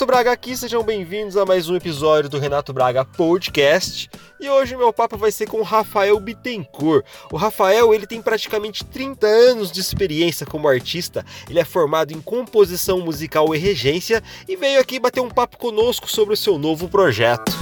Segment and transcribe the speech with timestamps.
[0.00, 4.08] Renato Braga aqui, sejam bem-vindos a mais um episódio do Renato Braga Podcast.
[4.40, 7.04] E hoje meu papo vai ser com o Rafael Bittencourt.
[7.30, 11.22] O Rafael, ele tem praticamente 30 anos de experiência como artista.
[11.50, 16.10] Ele é formado em composição musical e regência e veio aqui bater um papo conosco
[16.10, 17.52] sobre o seu novo projeto.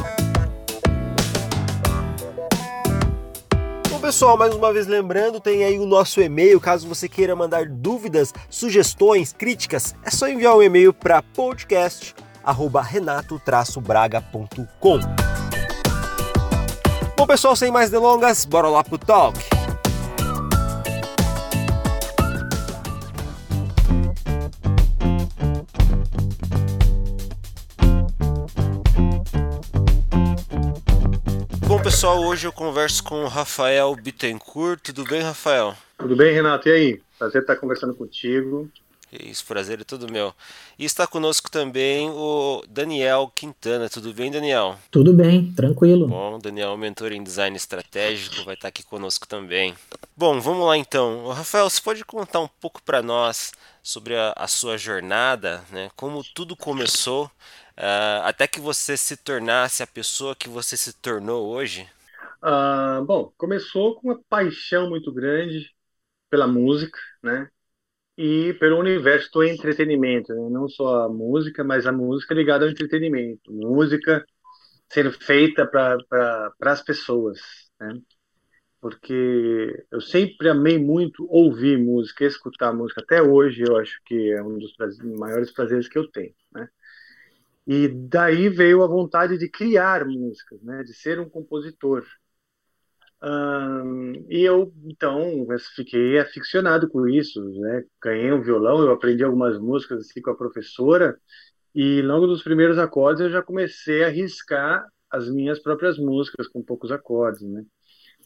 [4.08, 8.32] Pessoal, mais uma vez lembrando, tem aí o nosso e-mail, caso você queira mandar dúvidas,
[8.48, 11.20] sugestões, críticas, é só enviar um e-mail para
[12.54, 15.00] podcast@renato-braga.com.
[17.16, 19.38] Bom, pessoal, sem mais delongas, bora lá pro talk.
[31.66, 34.80] Bom, pessoal, hoje eu converso com o Rafael Bittencourt.
[34.80, 35.74] Tudo bem, Rafael?
[35.98, 36.66] Tudo bem, Renato?
[36.68, 37.02] E aí?
[37.18, 38.70] Prazer estar conversando contigo.
[39.10, 40.34] Isso, prazer é tudo meu.
[40.78, 43.88] E está conosco também o Daniel Quintana.
[43.88, 44.78] Tudo bem, Daniel?
[44.90, 46.06] Tudo bem, tranquilo.
[46.06, 49.74] Bom, Daniel, mentor em design estratégico, vai estar aqui conosco também.
[50.14, 51.24] Bom, vamos lá então.
[51.24, 55.90] O Rafael, você pode contar um pouco para nós sobre a, a, sua jornada, né?
[55.96, 61.46] Como tudo começou uh, até que você se tornasse a pessoa que você se tornou
[61.48, 61.88] hoje?
[62.42, 65.70] Uh, bom, começou com uma paixão muito grande
[66.28, 67.48] pela música, né?
[68.18, 70.48] E pelo universo do entretenimento, né?
[70.50, 74.26] não só a música, mas a música ligada ao entretenimento, música
[74.90, 77.38] sendo feita para as pessoas,
[77.80, 77.92] né?
[78.80, 83.02] Porque eu sempre amei muito ouvir música, escutar música.
[83.02, 84.72] Até hoje eu acho que é um dos
[85.18, 86.68] maiores prazeres que eu tenho, né?
[87.66, 92.04] E daí veio a vontade de criar músicas, né, de ser um compositor.
[94.28, 97.84] E eu, então, fiquei aficionado com isso, né?
[98.02, 101.18] Ganhei um violão, eu aprendi algumas músicas assim com a professora,
[101.74, 106.62] e logo dos primeiros acordes eu já comecei a riscar as minhas próprias músicas com
[106.62, 107.64] poucos acordes, né?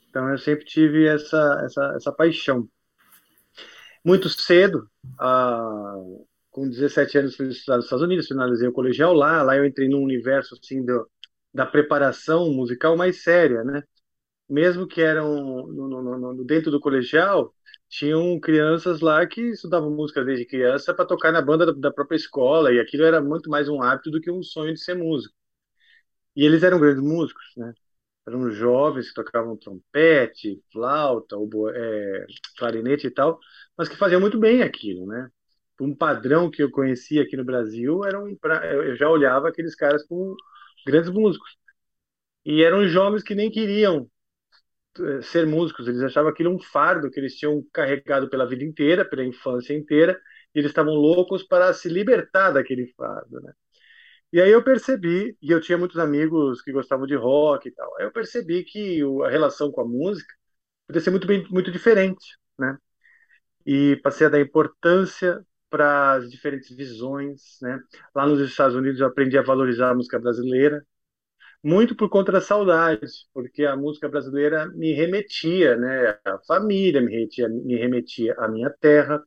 [0.09, 2.69] Então eu sempre tive essa, essa, essa paixão.
[4.05, 4.89] Muito cedo,
[5.21, 9.65] uh, com 17 anos fui estudar nos Estados Unidos, finalizei o colegial lá, lá eu
[9.65, 11.09] entrei num universo assim do,
[11.55, 13.83] da preparação musical mais séria, né?
[14.53, 17.55] Mesmo que eram no, no, no, dentro do colegial,
[17.89, 22.17] tinham crianças lá que estudavam música desde criança para tocar na banda da, da, própria
[22.17, 25.35] escola, e aquilo era muito mais um hábito do que um sonho de ser músico.
[26.37, 27.73] E eles eram grandes músicos, né?
[28.27, 31.37] Eram jovens que tocavam trompete, flauta,
[31.75, 32.27] é,
[32.59, 33.39] clarinete e tal,
[33.77, 35.31] mas que faziam muito bem aquilo, né?
[35.81, 40.05] um padrão que eu conhecia aqui no Brasil, era um, eu já olhava aqueles caras
[40.07, 40.37] como
[40.87, 41.57] grandes músicos.
[42.45, 44.11] E eram jovens que nem queriam
[45.23, 49.25] ser músicos, eles achavam aquilo um fardo que eles tinham carregado pela vida inteira, pela
[49.25, 50.21] infância inteira,
[50.55, 53.53] e eles estavam loucos para se libertar daquele fardo, né?
[54.33, 57.97] E aí eu percebi, e eu tinha muitos amigos que gostavam de rock e tal,
[57.99, 60.35] aí eu percebi que a relação com a música
[60.87, 62.79] podia ser muito, bem, muito diferente, né?
[63.67, 67.81] E passei a dar importância para as diferentes visões, né?
[68.15, 70.85] Lá nos Estados Unidos eu aprendi a valorizar a música brasileira,
[71.63, 76.19] muito por conta da saudade, porque a música brasileira me remetia, né?
[76.25, 79.23] A família me remetia, me remetia à minha terra.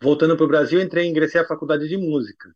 [0.00, 2.54] Voltando para o Brasil, entrei, ingressei à faculdade de música.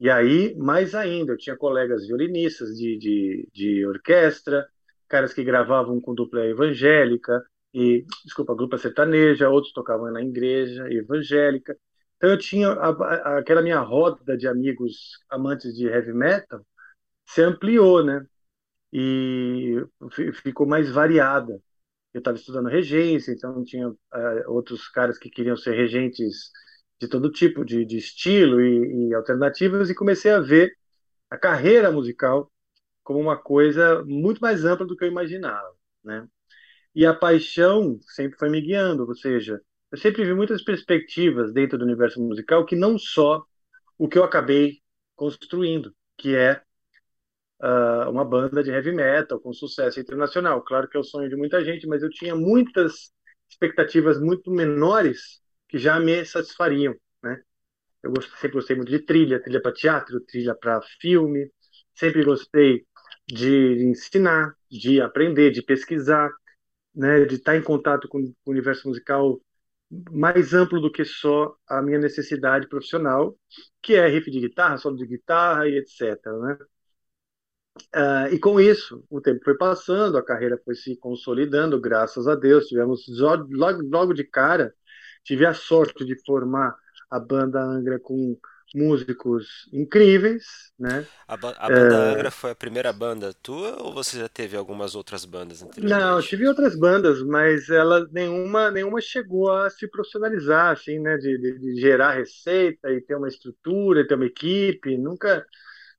[0.00, 4.66] E aí, mais ainda, eu tinha colegas violinistas de, de, de orquestra,
[5.08, 7.42] caras que gravavam com dupla evangélica,
[7.72, 11.76] e desculpa, grupo sertaneja, outros tocavam na igreja evangélica.
[12.16, 16.64] Então eu tinha a, a, aquela minha roda de amigos amantes de heavy metal
[17.26, 18.26] se ampliou, né?
[18.92, 19.76] E
[20.42, 21.60] ficou mais variada.
[22.12, 23.96] Eu estava estudando regência, então tinha uh,
[24.48, 26.50] outros caras que queriam ser regentes
[27.00, 30.72] de todo tipo de, de estilo e, e alternativas e comecei a ver
[31.30, 32.50] a carreira musical
[33.02, 35.74] como uma coisa muito mais ampla do que eu imaginava,
[36.04, 36.26] né?
[36.94, 39.60] E a paixão sempre foi me guiando, ou seja,
[39.90, 43.44] eu sempre vi muitas perspectivas dentro do universo musical que não só
[43.98, 44.80] o que eu acabei
[45.16, 46.62] construindo, que é
[47.64, 50.62] uh, uma banda de heavy metal com sucesso internacional.
[50.62, 53.12] Claro que é o sonho de muita gente, mas eu tinha muitas
[53.48, 57.40] expectativas muito menores que já me satisfariam, né?
[58.02, 61.50] Eu sempre gostei muito de trilha, trilha para teatro, trilha para filme,
[61.94, 62.86] sempre gostei
[63.26, 66.30] de ensinar, de aprender, de pesquisar
[66.94, 69.40] né, de estar em contato com o universo musical
[70.10, 73.36] mais amplo do que só a minha necessidade profissional,
[73.82, 76.00] que é riff de guitarra, solo de guitarra e etc.
[76.42, 76.58] Né?
[77.94, 82.34] Uh, e com isso, o tempo foi passando, a carreira foi se consolidando, graças a
[82.34, 82.66] Deus.
[82.66, 83.04] Tivemos
[83.50, 84.72] logo, logo de cara,
[85.24, 86.76] tive a sorte de formar
[87.10, 88.38] a banda Angra com
[88.74, 90.44] músicos incríveis,
[90.78, 91.06] né?
[91.28, 92.12] A, ba a banda é...
[92.12, 95.64] Angra foi a primeira banda tua ou você já teve algumas outras bandas?
[95.78, 101.16] Não, tive outras bandas, mas ela nenhuma nenhuma chegou a se profissionalizar, assim, né?
[101.16, 104.98] De, de, de gerar receita e ter uma estrutura, ter uma equipe.
[104.98, 105.46] Nunca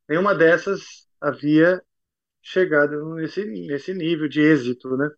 [0.09, 1.81] nenhuma dessas havia
[2.41, 5.09] chegado nesse nesse nível de êxito, né?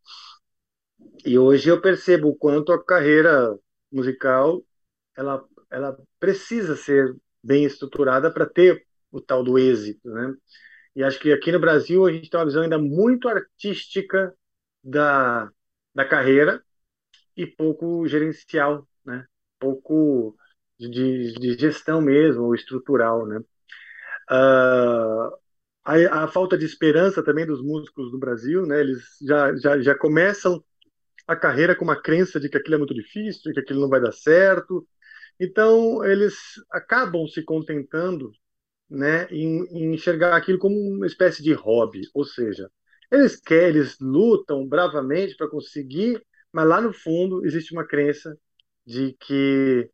[1.25, 3.57] E hoje eu percebo o quanto a carreira
[3.91, 4.63] musical
[5.15, 10.33] ela ela precisa ser bem estruturada para ter o tal do êxito, né?
[10.95, 14.35] E acho que aqui no Brasil a gente tem uma visão ainda muito artística
[14.83, 15.49] da,
[15.95, 16.63] da carreira
[17.35, 19.25] e pouco gerencial, né?
[19.59, 20.37] Pouco
[20.79, 23.39] de, de gestão mesmo, ou estrutural, né?
[24.31, 25.37] Uh,
[25.95, 28.79] a, a, falta de esperança também dos músicos do Brasil, né?
[28.79, 30.63] Eles já, já, já começam
[31.27, 33.99] a carreira com uma crença de que aquilo é muito difícil, que aquilo não vai
[34.01, 34.87] dar certo,
[35.39, 36.35] então, eles
[36.71, 38.31] acabam se contentando
[38.89, 42.69] né, em, em, enxergar aquilo como uma espécie de hobby, ou seja,
[43.11, 48.37] eles querem, eles lutam bravamente para conseguir, mas lá no fundo existe uma crença
[48.85, 49.89] de que,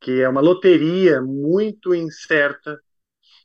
[0.00, 2.80] que é uma loteria muito incerta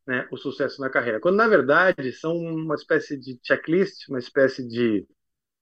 [0.08, 4.68] né, o sucesso na carreira, quando na verdade são uma espécie de checklist, uma espécie
[4.68, 5.08] de,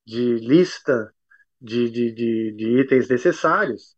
[0.06, 1.12] de lista
[1.60, 3.96] de, de, de, de itens necessários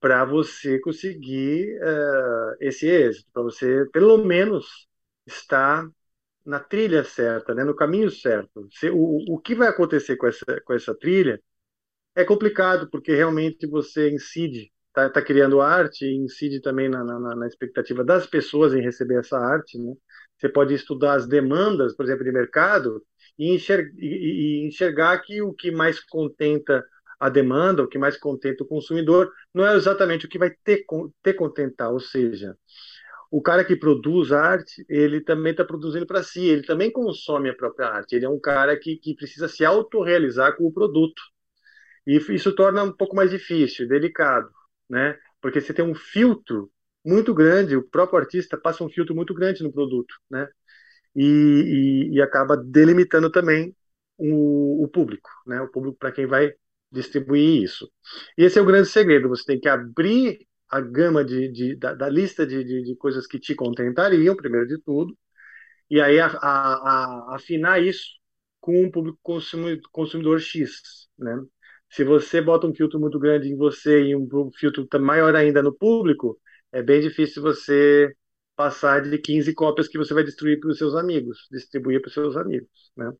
[0.00, 4.88] para você conseguir uh, esse êxito, para você, pelo menos,
[5.26, 5.88] estar
[6.44, 8.68] na trilha certa, né, no caminho certo.
[8.92, 11.40] O, o que vai acontecer com essa, com essa trilha
[12.14, 17.34] é complicado, porque realmente você incide, está tá criando arte e incide também na, na,
[17.34, 19.78] na, expectativa das pessoas em receber essa arte.
[19.78, 19.94] Né?
[20.38, 23.02] Você pode estudar as demandas, por exemplo, de mercado
[23.38, 26.84] e enxergar, e, e enxergar que o que mais contenta
[27.18, 30.84] a demanda, o que mais contenta o consumidor, não é exatamente o que vai ter,
[31.22, 32.56] ter contentar, ou seja,
[33.30, 37.54] o cara que produz arte, ele também está produzindo para si, ele também consome a
[37.54, 41.22] própria arte, ele é um cara que, que precisa se autorrealizar com o produto.
[42.06, 44.50] E isso torna um pouco mais difícil, delicado,
[44.92, 45.18] né?
[45.40, 46.70] Porque você tem um filtro
[47.04, 50.46] muito grande, o próprio artista passa um filtro muito grande no produto, né?
[51.16, 53.74] E, e, e acaba delimitando também
[54.18, 55.60] o, o público, né?
[55.62, 56.52] O público para quem vai
[56.90, 57.90] distribuir isso.
[58.36, 61.94] E esse é o grande segredo, você tem que abrir a gama de, de da,
[61.94, 65.16] da, lista de, de, de, coisas que te contentariam, primeiro de tudo,
[65.90, 68.06] e aí a, a, a, afinar isso
[68.60, 71.36] com um público consumidor, consumidor X, né?
[71.92, 75.74] Se você bota um filtro muito grande em você e um filtro maior ainda no
[75.74, 76.40] público,
[76.72, 78.14] é bem difícil você
[78.56, 82.14] passar de 15 cópias que você vai distribuir para os seus amigos, distribuir para os
[82.14, 83.12] seus amigos, né?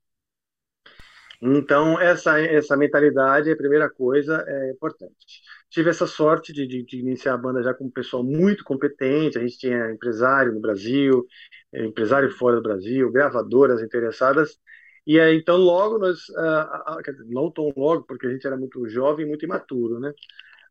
[1.42, 5.42] Então, essa, essa mentalidade, a primeira coisa, é importante.
[5.68, 9.38] Tive essa sorte de, de, de, iniciar a banda já com um pessoal muito competente,
[9.38, 11.26] a gente tinha empresário no Brasil,
[11.72, 14.58] eh, empresário fora do Brasil, gravadoras interessadas,
[15.06, 18.88] e aí, então, logo nós, uh, uh, não tão logo, porque a gente era muito
[18.88, 20.12] jovem, muito imaturo, né?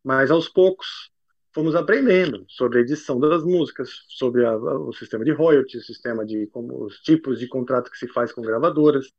[0.02, 1.10] Mas aos poucos
[1.54, 6.24] fomos aprendendo sobre a edição das músicas, sobre a, o sistema de royalties, o sistema
[6.24, 9.12] de como os tipos de contrato que se faz com gravadoras,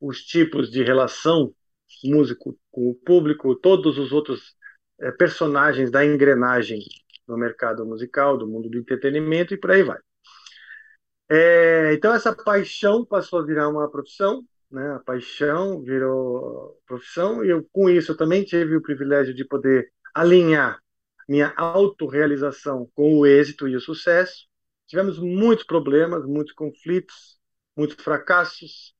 [0.00, 1.54] os tipos de relação
[2.04, 4.54] músico com o público, todos os outros
[5.00, 6.80] é, personagens da engrenagem
[7.26, 9.98] no mercado musical, do mundo do entretenimento e por aí vai.
[11.30, 14.92] É, então essa paixão passou a virar uma profissão, né?
[14.94, 19.90] A paixão virou profissão e eu com isso eu também tive o privilégio de poder
[20.14, 20.80] alinhar
[21.28, 24.46] minha autorrealização com o êxito e o sucesso.
[24.86, 27.38] Tivemos muitos problemas, muitos conflitos,
[27.76, 28.94] muitos fracassos,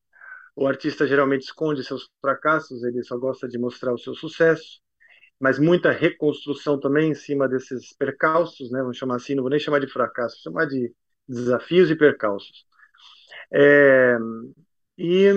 [0.56, 4.80] o artista geralmente esconde seus fracassos, ele só gosta de mostrar o seu sucesso,
[5.40, 8.80] mas muita reconstrução também em cima desses percalços, né?
[8.80, 10.94] Vamos chamar assim, não vou nem chamar de fracasso, vou chamar de
[11.28, 12.66] desafios e percalços.
[13.52, 14.18] É,
[14.98, 15.28] e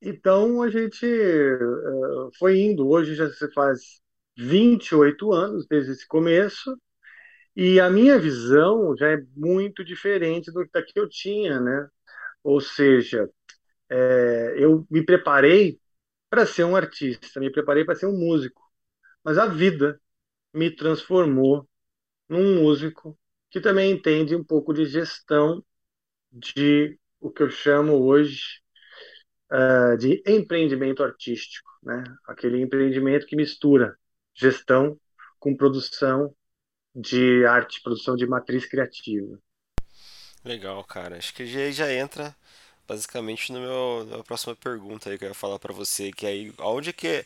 [0.00, 2.88] então a gente uh, foi indo.
[2.88, 4.00] Hoje já se faz
[4.36, 6.76] 28 anos desde esse começo.
[7.56, 11.88] E a minha visão já é muito diferente do que eu tinha, né?
[12.44, 13.28] Ou seja,
[13.90, 15.80] é, eu me preparei
[16.30, 18.62] para ser um artista, me preparei para ser um músico,
[19.24, 20.00] mas a vida
[20.54, 21.68] me transformou
[22.28, 23.18] num músico
[23.50, 25.64] que também entende um pouco de gestão
[26.32, 28.62] de o que eu chamo hoje
[29.52, 32.04] uh, de empreendimento artístico, né?
[32.26, 33.96] Aquele empreendimento que mistura
[34.34, 34.98] gestão
[35.38, 36.34] com produção
[36.94, 39.38] de arte, produção de matriz criativa.
[40.44, 41.16] Legal, cara.
[41.16, 42.34] Acho que já, já entra
[42.86, 46.52] basicamente no meu, na próxima pergunta aí que eu ia falar para você, que aí,
[46.58, 47.24] onde que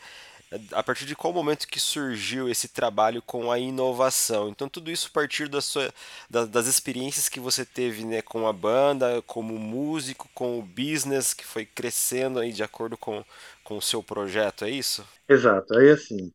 [0.73, 4.49] a partir de qual momento que surgiu esse trabalho com a inovação.
[4.49, 5.93] Então tudo isso a partir da sua,
[6.29, 11.35] da, das experiências que você teve né, com a banda, como músico, com o business
[11.35, 13.25] que foi crescendo aí de acordo com,
[13.65, 15.05] com o seu projeto, é isso?
[15.29, 15.77] Exato.
[15.77, 16.33] Aí assim,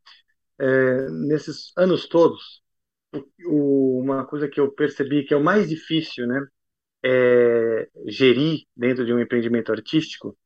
[0.59, 2.61] é, nesses anos todos,
[3.45, 6.45] o, uma coisa que eu percebi que é o mais difícil, né,
[7.03, 10.37] é gerir dentro de um empreendimento artístico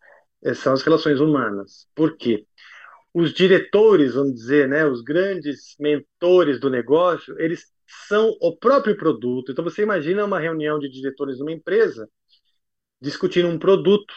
[0.43, 1.87] é, são as relações humanas.
[1.95, 2.45] Por quê?
[3.13, 7.65] Os diretores, vamos dizer, né, os grandes mentores do negócio, eles
[8.07, 9.51] são o próprio produto.
[9.51, 12.09] Então você imagina uma reunião de diretores numa empresa
[13.01, 14.13] discutindo um produto,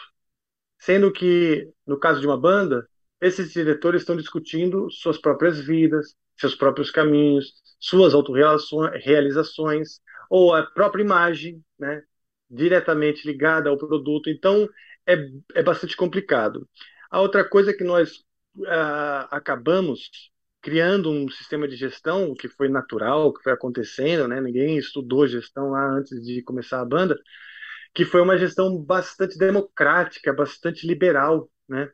[0.79, 2.87] sendo que no caso de uma banda,
[3.19, 9.99] esses diretores estão discutindo suas próprias vidas, seus próprios caminhos, suas autorrealizações
[10.29, 12.03] ou a própria imagem, né,
[12.49, 14.29] diretamente ligada ao produto.
[14.29, 14.69] Então
[15.07, 15.17] é,
[15.55, 16.67] é bastante complicado.
[17.09, 18.23] A outra coisa que nós
[18.57, 20.09] uh, acabamos
[20.61, 24.41] criando um sistema de gestão que foi natural, que foi acontecendo, né?
[24.41, 27.17] Ninguém estudou gestão lá antes de começar a banda,
[27.93, 31.89] que foi uma gestão bastante democrática, bastante liberal, né?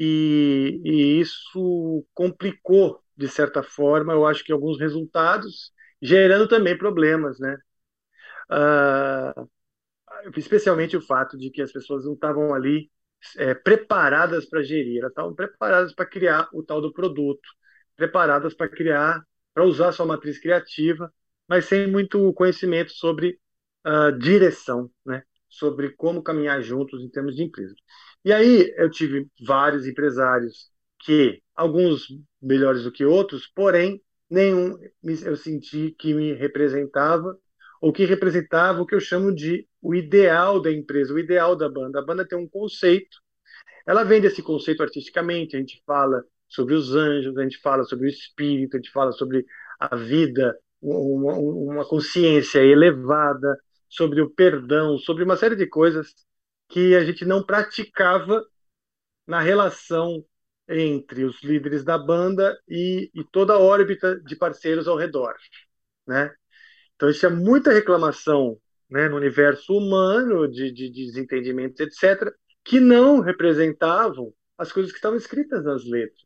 [0.00, 5.72] E, e isso complicou de certa forma, eu acho que alguns resultados,
[6.02, 7.56] gerando também problemas, né?
[8.50, 9.48] Uh,
[10.36, 12.90] especialmente o fato de que as pessoas não estavam ali
[13.36, 17.48] é, preparadas para gerir, elas estavam preparadas para criar o tal do produto,
[17.96, 21.12] preparadas para criar, para usar sua matriz criativa,
[21.48, 23.38] mas sem muito conhecimento sobre
[23.86, 25.22] uh, direção, né?
[25.48, 27.74] sobre como caminhar juntos em termos de empresa.
[28.24, 32.08] E aí eu tive vários empresários que, alguns
[32.42, 37.38] melhores do que outros, porém, nenhum eu senti que me representava,
[37.84, 41.68] ou que representava o que eu chamo de o ideal da empresa, o ideal da
[41.68, 41.98] banda.
[41.98, 43.18] A banda tem um conceito,
[43.86, 48.06] ela vende esse conceito artisticamente, a gente fala sobre os anjos, a gente fala sobre
[48.06, 49.44] o espírito, a gente fala sobre
[49.78, 53.54] a vida, uma, uma consciência elevada,
[53.86, 56.14] sobre o perdão, sobre uma série de coisas
[56.70, 58.42] que a gente não praticava
[59.26, 60.24] na relação
[60.66, 65.34] entre os líderes da banda e, e toda a órbita de parceiros ao redor,
[66.06, 66.34] né?
[66.96, 68.58] Então, isso é muita reclamação
[68.90, 72.32] né, no universo humano, de, de, de desentendimentos, etc.,
[72.64, 76.22] que não representavam as coisas que estavam escritas nas letras.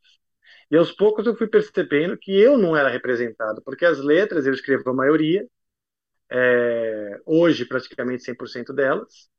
[0.70, 4.52] E aos poucos eu fui percebendo que eu não era representado, porque as letras eu
[4.52, 5.46] escrevo a maioria,
[6.30, 9.30] é, hoje praticamente 100% delas,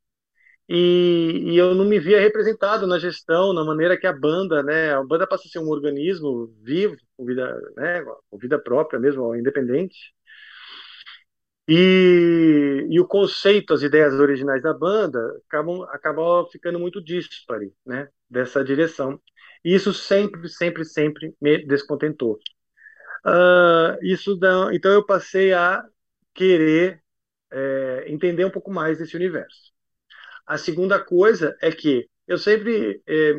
[0.67, 4.93] e, e, eu não me via representado na gestão, na maneira que a banda, né,
[4.93, 9.36] a banda passa a ser um organismo vivo, com vida, né, com vida própria mesmo,
[9.36, 10.13] independente,
[11.71, 18.09] e, e o conceito, as ideias originais da banda acabam, acabam ficando muito dispare, né,
[18.27, 19.21] dessa direção.
[19.63, 22.39] E isso sempre, sempre, sempre me descontentou.
[23.23, 25.85] Uh, isso dá, então eu passei a
[26.33, 27.03] querer
[27.51, 29.71] é, entender um pouco mais desse universo.
[30.47, 33.33] A segunda coisa é que eu sempre é,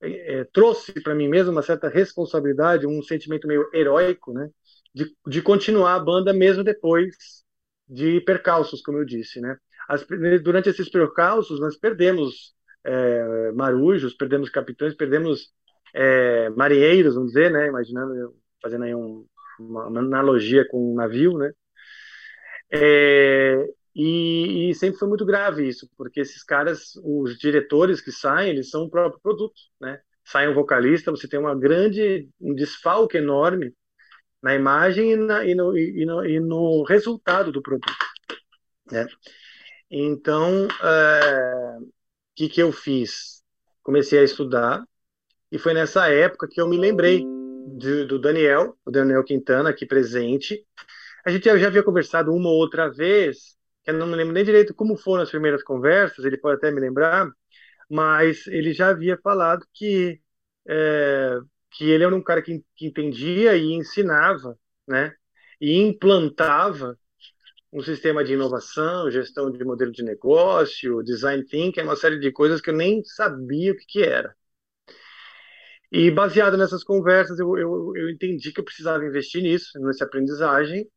[0.00, 4.50] é, trouxe para mim mesmo uma certa responsabilidade, um sentimento meio heróico, né?
[4.94, 7.44] De, de continuar a banda mesmo depois
[7.88, 9.56] de percalços, como eu disse, né?
[9.88, 10.06] As,
[10.42, 15.50] durante esses percalços, nós perdemos é, marujos, perdemos capitães, perdemos
[15.94, 17.68] é, marinheiros, vamos dizer, né?
[17.68, 19.26] Imaginando, fazendo aí um,
[19.58, 21.52] uma, uma, analogia com um navio, né?
[22.70, 28.50] É, e, e, sempre foi muito grave isso, porque esses caras, os diretores que saem,
[28.50, 30.00] eles são o próprio produto, né?
[30.24, 33.74] Sai um vocalista, você tem uma grande, um desfalque enorme
[34.42, 37.92] na imagem e, na, e, no, e, no, e no, resultado do produto.
[38.90, 39.06] Né?
[39.90, 41.78] Então, o é,
[42.34, 43.42] que, que eu fiz?
[43.82, 44.84] Comecei a estudar,
[45.50, 47.24] e foi nessa época que eu me lembrei
[47.76, 50.64] de, do Daniel, o Daniel Quintana, aqui presente.
[51.24, 53.56] A gente já, já havia conversado uma ou outra vez,
[53.86, 56.80] eu não me lembro nem direito como foram as primeiras conversas, ele pode até me
[56.80, 57.30] lembrar,
[57.90, 60.20] mas ele já havia falado que
[60.66, 61.38] é,
[61.72, 65.14] que ele era um cara que, que entendia e ensinava, né?
[65.60, 66.98] E implantava
[67.72, 72.60] um sistema de inovação, gestão de modelo de negócio, design thinking, uma série de coisas
[72.60, 74.34] que eu nem sabia o que, que era.
[75.90, 80.88] E baseado nessas conversas, eu, eu, eu entendi que eu precisava investir nisso, nessa aprendizagem.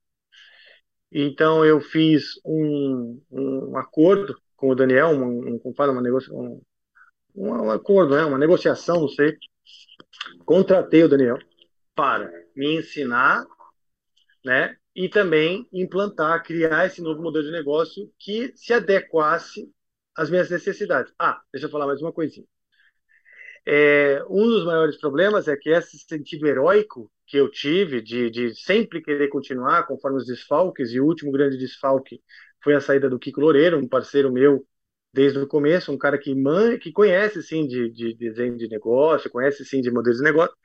[1.12, 6.02] Então, eu fiz um, um acordo com o Daniel, um, um, uma
[6.32, 6.62] um,
[7.36, 9.38] um acordo, né, uma negociação, não sei,
[10.46, 11.38] contratei o Daniel
[11.96, 13.46] para me ensinar,
[14.44, 14.76] né?
[14.96, 19.70] E também implantar, criar esse novo modelo de negócio que se adequasse
[20.16, 21.14] às minhas necessidades.
[21.20, 22.46] Ah, deixa eu falar mais uma coisinha.
[23.66, 28.56] É, um dos maiores problemas é que esse sentido heróico que eu tive de, de
[28.56, 32.22] sempre querer continuar conforme os desfalques, e o último grande desfalque
[32.64, 34.66] foi a saída do Kiko Loureiro, um parceiro meu
[35.16, 39.32] desde o começo, um cara que, man, que conhece sim de, de desenho de negócio,
[39.32, 40.56] conhece sim de modelos de negócio,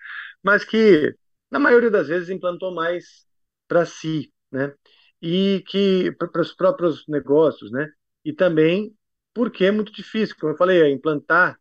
[0.42, 1.14] mas que
[1.50, 3.26] na maioria das vezes implantou mais
[3.68, 4.74] para si, né?
[5.22, 7.88] E que para os próprios negócios, né?
[8.24, 8.94] E também
[9.34, 11.58] porque é muito difícil, como eu falei, é implantar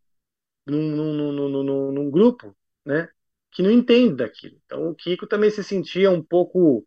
[0.67, 2.55] num, num, num, num, num grupo,
[2.85, 3.09] né?
[3.51, 4.57] Que não entende daquilo.
[4.65, 6.85] Então o Kiko também se sentia um pouco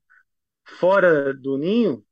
[0.65, 2.05] fora do ninho,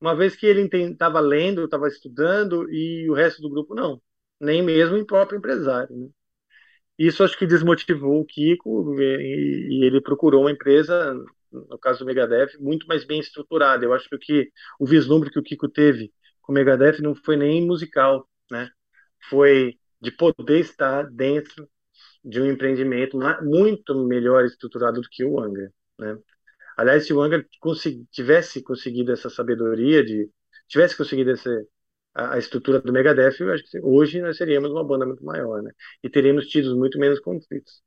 [0.00, 4.00] uma vez que ele estava lendo, estava estudando e o resto do grupo não,
[4.40, 5.96] nem mesmo em próprio empresário.
[5.96, 6.08] Né?
[6.98, 11.14] Isso acho que desmotivou o Kiko e, e, ele procurou uma empresa,
[11.52, 13.84] no caso do Megadeth, muito mais bem estruturada.
[13.84, 14.50] Eu acho que
[14.80, 16.12] o vislumbre que o Kiko teve
[16.42, 18.68] com o Megadeth não foi nem musical, né?
[19.30, 21.68] Foi de poder estar dentro
[22.24, 26.18] de um empreendimento muito melhor estruturado do que o Angra, né?
[26.78, 27.44] Aliás, se o Angra
[28.12, 30.30] tivesse conseguido essa sabedoria, de
[30.68, 31.50] tivesse conseguido essa,
[32.14, 35.60] a, a, estrutura do Megadeth, eu acho que hoje nós seríamos uma banda muito maior,
[35.60, 35.72] né?
[36.04, 37.82] E teríamos tido muito menos conflitos.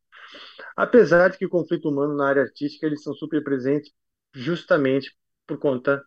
[0.75, 3.93] Apesar de que o conflito humano na área artística eles são super presentes
[4.33, 5.15] justamente
[5.47, 6.03] por conta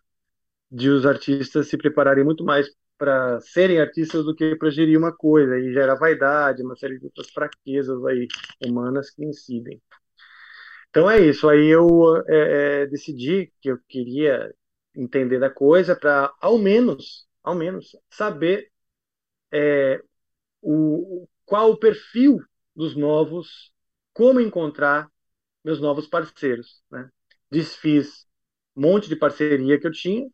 [0.71, 5.11] de os artistas se prepararem muito mais para serem artistas do que para gerir uma
[5.15, 8.27] coisa e gera vaidade, uma série de outras fraquezas aí
[8.65, 9.81] humanas que incidem.
[10.95, 11.49] Então é isso.
[11.49, 14.55] Aí eu é, é, decidi que eu queria
[14.95, 18.71] entender da coisa para, ao menos, ao menos, saber
[19.51, 20.01] é,
[20.61, 22.39] o, qual o perfil
[22.75, 23.73] dos novos,
[24.13, 25.11] como encontrar
[25.63, 26.81] meus novos parceiros.
[26.89, 27.09] Né?
[27.51, 28.25] Desfiz
[28.75, 30.29] um monte de parceria que eu tinha,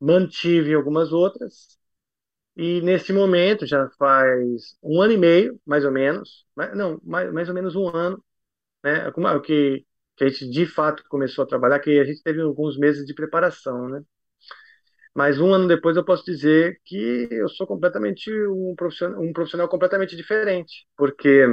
[0.00, 1.76] mantive algumas outras,
[2.56, 6.46] e nesse momento, já faz um ano e meio, mais ou menos,
[6.76, 8.24] não, mais, mais ou menos um ano,
[8.84, 9.10] né,
[9.44, 9.84] que
[10.16, 13.14] que a gente de fato começou a trabalhar, que a gente teve alguns meses de
[13.14, 14.02] preparação, né?
[15.14, 19.68] Mas um ano depois eu posso dizer que eu sou completamente um profissional, um profissional
[19.68, 21.46] completamente diferente, porque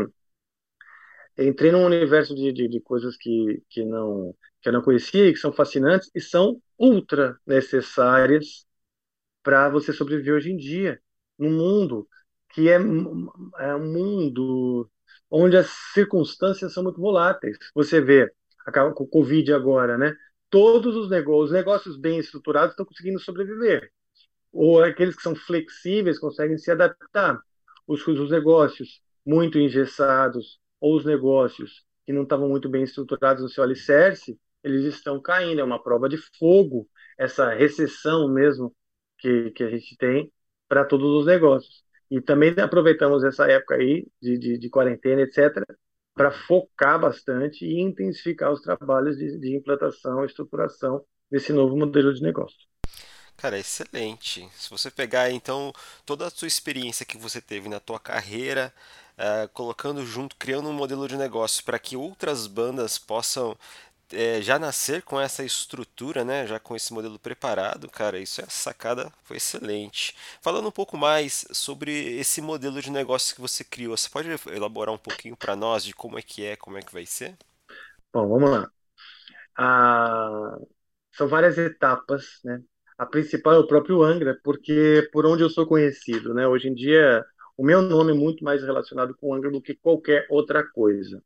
[1.38, 5.34] entrei num universo de, de, de coisas que, que, não, que eu não conhecia e
[5.34, 8.66] que são fascinantes e são ultra necessárias
[9.44, 11.02] para você sobreviver hoje em dia,
[11.38, 12.08] num mundo
[12.52, 14.90] que é, é um mundo
[15.30, 17.58] onde as circunstâncias são muito voláteis.
[17.76, 18.32] Você vê
[18.94, 20.16] com o Covid agora, né?
[20.50, 23.92] Todos os negócios, os negócios bem estruturados estão conseguindo sobreviver.
[24.52, 27.40] Ou aqueles que são flexíveis conseguem se adaptar.
[27.88, 33.50] Os, os negócios muito engessados ou os negócios que não estavam muito bem estruturados no
[33.50, 35.62] seu alicerce, eles estão caindo.
[35.62, 38.76] É uma prova de fogo essa recessão mesmo
[39.18, 40.32] que, que a gente tem
[40.68, 41.84] para todos os negócios.
[42.12, 45.64] E também aproveitamos essa época aí de, de, de quarentena, etc.,
[46.14, 52.14] para focar bastante e intensificar os trabalhos de, de implantação e estruturação desse novo modelo
[52.14, 52.58] de negócio.
[53.38, 54.48] Cara, excelente.
[54.56, 55.74] Se você pegar então
[56.06, 58.74] toda a sua experiência que você teve na tua carreira,
[59.18, 63.58] uh, colocando junto, criando um modelo de negócio para que outras bandas possam
[64.14, 68.46] é, já nascer com essa estrutura, né, já com esse modelo preparado, cara, isso é
[68.48, 70.16] sacada, foi excelente.
[70.42, 74.94] Falando um pouco mais sobre esse modelo de negócio que você criou, você pode elaborar
[74.94, 77.36] um pouquinho para nós de como é que é, como é que vai ser?
[78.14, 78.72] Bom, vamos lá.
[79.58, 80.58] Ah,
[81.14, 82.62] são várias etapas, né?
[82.98, 86.48] A principal é o próprio Angra, porque por onde eu sou conhecido, né?
[86.48, 87.26] Hoje em dia,
[87.58, 91.24] o meu nome é muito mais relacionado com Angra do que qualquer outra coisa.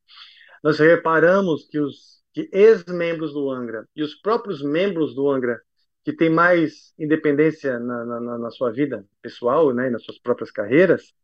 [0.64, 5.60] Nós reparamos que os que ex-membros do Angra e os próprios membros do Angra
[6.06, 11.16] que têm mais independência na, na, na sua vida pessoal, né, nas suas próprias carreiras,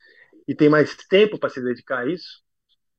[0.48, 2.42] e têm mais tempo para se dedicar a isso,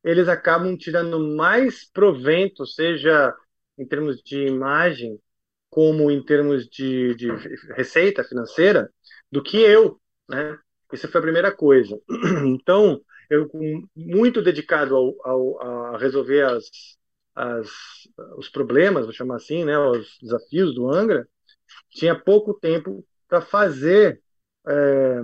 [0.01, 3.35] eles acabam tirando mais provento, seja
[3.77, 5.19] em termos de imagem,
[5.69, 7.29] como em termos de, de
[7.75, 8.89] receita financeira,
[9.29, 9.99] do que eu,
[10.29, 10.57] né?
[10.93, 11.99] Essa foi a primeira coisa.
[12.47, 13.49] Então, eu
[13.93, 16.63] muito dedicado ao, ao, a resolver as,
[17.35, 17.69] as,
[18.37, 21.27] os problemas, vou chamar assim, né, os desafios do Angra,
[21.91, 24.21] tinha pouco tempo para fazer
[24.67, 25.21] é,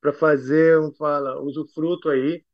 [0.00, 2.44] para fazer, um fala, usufruto aí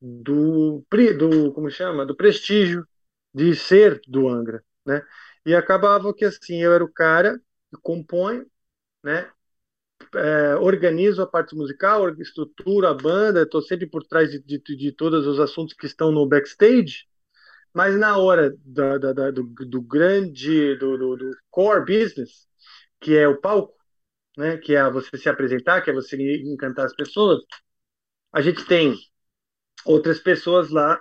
[0.00, 0.84] do,
[1.18, 2.86] do como chama, do prestígio
[3.34, 5.02] de ser do Angra, né?
[5.46, 7.38] E acabava que assim, eu era o cara
[7.70, 8.44] que compõe,
[9.04, 9.30] né?
[10.14, 14.92] É, organizo a parte musical, estruturo a banda, estou sempre por trás de, de, de
[14.92, 17.06] todos os assuntos que estão no backstage,
[17.74, 22.46] mas na hora da, da, da, do, do, grande, do, do, do, core business,
[23.00, 23.74] que é o palco,
[24.36, 27.40] né, que é você se apresentar, que é você encantar as pessoas,
[28.32, 28.94] a gente tem
[29.84, 31.00] outras pessoas lá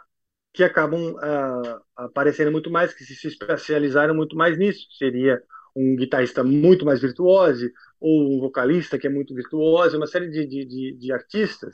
[0.54, 4.86] que acabam uh, aparecendo muito mais, que se especializaram muito mais nisso.
[4.98, 5.42] Seria
[5.76, 10.46] um guitarrista muito mais virtuoso, ou um vocalista que é muito virtuoso, uma série de,
[10.46, 11.72] de, de artistas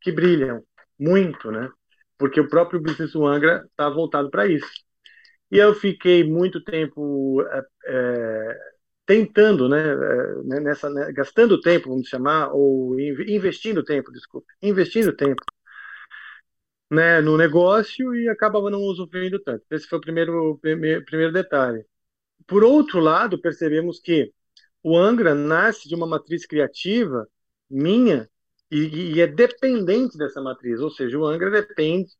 [0.00, 0.64] que brilham
[0.98, 1.70] muito, né?
[2.18, 4.70] Porque o próprio Business Angra está voltado para isso.
[5.50, 7.42] E eu fiquei muito tempo
[7.86, 8.58] é,
[9.06, 15.42] tentando, né, é, nessa, né, gastando tempo, vamos chamar, ou investindo tempo, desculpe, investindo tempo
[16.90, 19.64] né, no negócio e acabava não usufruindo tanto.
[19.70, 21.84] Esse foi o primeiro, primeiro detalhe.
[22.46, 24.32] Por outro lado, percebemos que
[24.82, 27.28] o Angra nasce de uma matriz criativa
[27.70, 28.28] minha
[28.70, 32.10] e, e, é dependente dessa matriz, ou seja, o Angra depende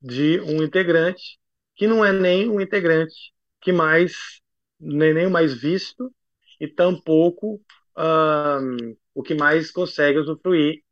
[0.00, 1.38] de um integrante
[1.74, 4.40] que não é nem um integrante que mais
[4.78, 6.12] nem, nem o mais visto
[6.60, 7.60] e tampouco
[7.96, 10.82] um, o que mais consegue usufruir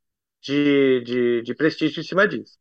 [0.40, 2.58] de, de, de prestígio em cima disso.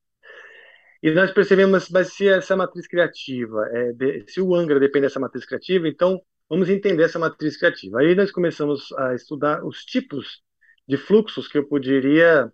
[1.02, 5.46] E nós percebemos, mas se essa matriz criativa, é se o Angra depende dessa matriz
[5.46, 8.00] criativa, então vamos entender essa matriz criativa.
[8.00, 10.44] Aí nós começamos a estudar os tipos
[10.88, 12.52] de fluxos que eu poderia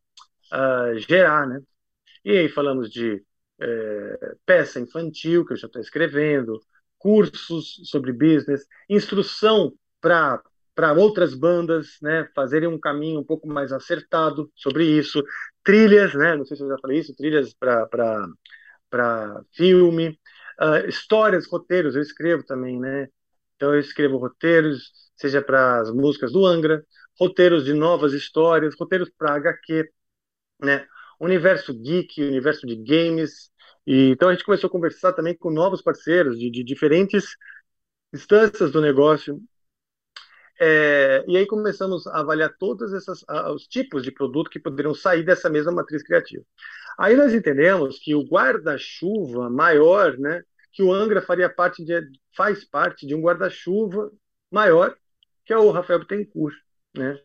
[0.53, 1.61] uh, gerar, né?
[2.25, 3.23] E aí falamos de
[3.59, 6.59] é, peça infantil, que eu já estou escrevendo,
[6.97, 10.41] cursos sobre business, instrução para
[10.75, 15.23] para outras bandas, né, fazerem um caminho um pouco mais acertado sobre isso,
[15.63, 20.09] trilhas, né, não sei se eu já falei isso, trilhas para filme,
[20.61, 23.07] uh, histórias, roteiros, eu escrevo também, né,
[23.57, 26.85] então eu escrevo roteiros, seja para as músicas do Angra,
[27.19, 29.89] roteiros de novas histórias, roteiros para HQ,
[30.61, 30.87] né,
[31.19, 33.51] universo geek, universo de games,
[33.85, 37.35] e então a gente começou a conversar também com novos parceiros de, de diferentes
[38.13, 39.41] instâncias do negócio.
[40.59, 45.23] É, e aí começamos a avaliar todos esses, os tipos de produto que poderiam sair
[45.23, 46.43] dessa mesma matriz criativa.
[46.97, 50.43] Aí nós entendemos que o guarda-chuva maior, né,
[50.77, 54.11] que o Angra faria parte de, faz parte de um guarda-chuva
[54.51, 54.95] maior,
[55.43, 56.53] que é o Rafael Bittencourt,
[56.95, 57.19] né?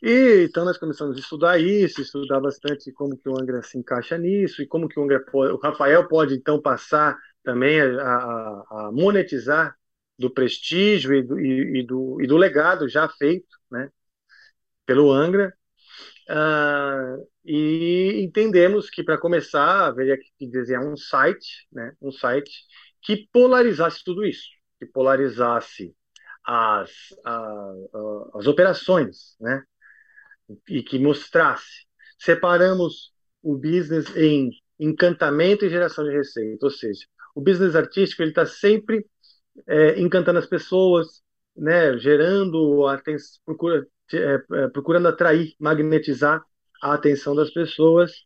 [0.00, 4.16] E então nós começamos a estudar isso, estudar bastante como que o Angra se encaixa
[4.16, 8.64] nisso e como que o Angra pode, o Rafael pode então passar também a, a,
[8.86, 9.76] a monetizar
[10.16, 13.90] do prestígio e do, e, e, do, e do legado já feito né,
[14.86, 15.52] pelo Angra.
[16.28, 22.50] Uh, e entendemos que para começar haveria que desenhar um site, né, um site
[23.02, 25.94] que polarizasse tudo isso, que polarizasse
[26.44, 26.90] as,
[27.24, 27.72] a,
[28.34, 29.62] as operações, né,
[30.68, 31.86] e que mostrasse.
[32.18, 37.04] Separamos o business em encantamento e geração de receita, ou seja,
[37.34, 39.04] o business artístico ele está sempre
[39.66, 41.22] é, encantando as pessoas,
[41.56, 46.44] né, gerando atenção, procura, é, é, procurando atrair, magnetizar
[46.82, 48.24] a atenção das pessoas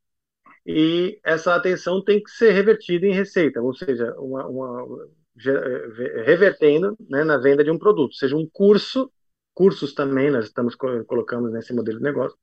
[0.66, 5.08] e essa atenção tem que ser revertida em receita, ou seja, uma, uma
[5.46, 9.10] é, revertendo né, na venda de um produto, seja um curso,
[9.54, 12.36] cursos também, nós estamos colocando nesse modelo de negócio,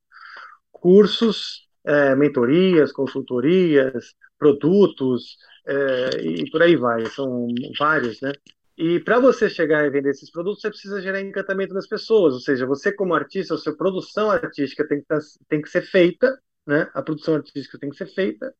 [0.72, 8.32] cursos, é, mentorias, consultorias, produtos, é, e por aí vai, são vários, né?
[8.76, 12.34] E para você chegar e vender esses produtos, você precisa gerar encantamento nas pessoas.
[12.34, 15.82] Ou seja, você como artista, a sua produção artística tem que, tá, tem que ser
[15.82, 16.90] feita, né?
[16.92, 18.52] A produção artística tem que ser feita.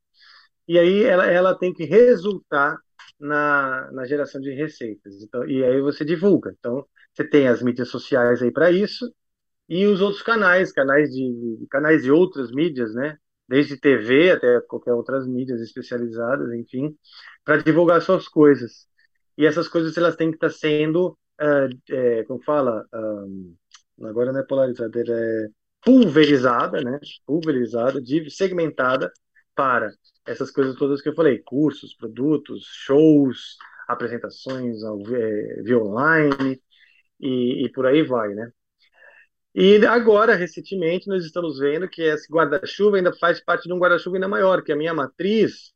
[0.68, 2.79] E aí ela, ela tem que resultar
[3.18, 5.22] na, na geração de receitas.
[5.22, 6.55] Então, e aí você divulga.
[6.59, 9.12] Então, você tem as mídias sociais aí para isso
[9.68, 13.18] e os outros canais, canais de canais de outras mídias, né?
[13.48, 16.96] Desde TV até qualquer outras mídias especializadas, enfim,
[17.44, 18.87] para divulgar suas coisas
[19.37, 23.55] e essas coisas elas têm que estar sendo, uh, é, como fala, um,
[24.03, 25.49] agora não é polarizada, é
[25.83, 26.99] pulverizada, né?
[27.27, 29.12] Pulverizada, segmentada
[29.55, 29.90] para
[30.27, 36.61] essas coisas todas que eu falei, cursos, produtos, shows, apresentações ao, é, via online
[37.20, 38.51] e, e por aí vai, né?
[39.55, 44.16] E agora, recentemente, nós estamos vendo que esse guarda-chuva ainda faz parte de um guarda-chuva
[44.16, 45.73] ainda maior, que a minha matriz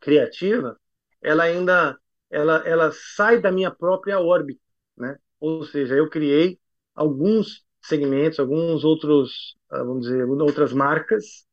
[0.00, 0.78] criativa,
[1.22, 1.98] ela ainda
[2.32, 4.60] ela, ela sai da minha própria órbita,
[4.96, 5.16] né?
[5.38, 6.58] Ou seja, eu criei
[6.94, 11.46] alguns segmentos, alguns outros, ah, vamos dizer, outras marcas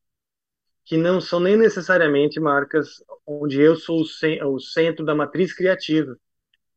[0.85, 6.17] que não são nem necessariamente marcas onde eu sou o, centro da matriz criativa,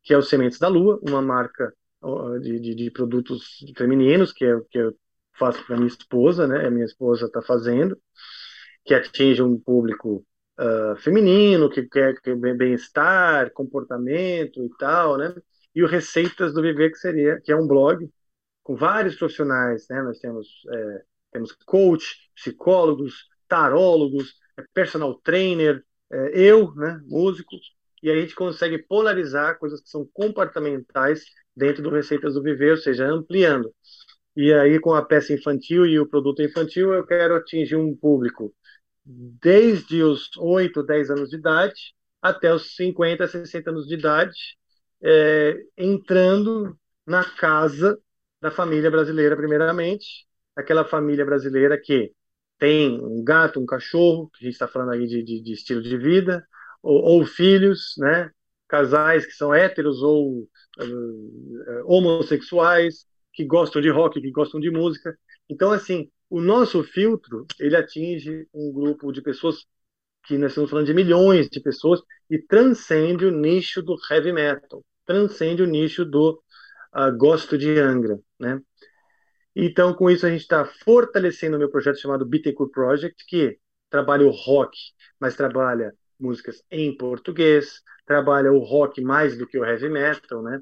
[0.03, 1.73] que é o Sementes da Lua, uma marca
[2.41, 4.95] de, de, de produtos femininos que, é, que eu
[5.37, 6.67] faço para minha esposa, né?
[6.67, 7.97] A minha esposa está fazendo,
[8.85, 10.25] que atinge um público
[10.59, 15.33] uh, feminino, que quer que bem-estar, comportamento e tal, né?
[15.75, 18.09] E o Receitas do Viver, que seria, que é um blog
[18.63, 20.01] com vários profissionais, né?
[20.01, 27.55] Nós temos, é, temos coach, psicólogos, tarólogos, é personal trainer, é, eu, né, músico,
[28.01, 31.23] e a gente consegue polarizar coisas que são comportamentais
[31.55, 33.73] dentro do Receitas do Viver, ou seja, ampliando.
[34.35, 38.53] E aí, com a peça infantil e o produto infantil, eu quero atingir um público
[39.05, 44.57] desde os 8, 10 anos de idade até os 50, 60 anos de idade,
[45.01, 47.99] é, entrando na casa
[48.41, 52.13] da família brasileira, primeiramente, aquela família brasileira que
[52.57, 55.81] tem um gato, um cachorro, que a gente está falando aí de, de, de, estilo
[55.81, 56.45] de vida,
[56.81, 58.31] ou, ou, filhos, né?
[58.67, 60.47] casais que são héteros ou
[60.79, 65.17] uh, homossexuais, que gostam de rock, que gostam de música.
[65.49, 69.67] Então, assim, o nosso filtro, ele atinge um grupo de pessoas
[70.25, 74.83] que nós estamos falando de milhões de pessoas e transcende o nicho do heavy metal,
[75.05, 76.41] transcende o nicho do
[76.95, 78.59] uh, gosto de Angra, né?
[79.55, 84.25] Então, com isso, a gente está fortalecendo o meu projeto chamado Bittencourt Project, que trabalha
[84.25, 84.75] o rock,
[85.19, 90.59] mas trabalha músicas em português, trabalha o rock mais do que o heavy metal, né?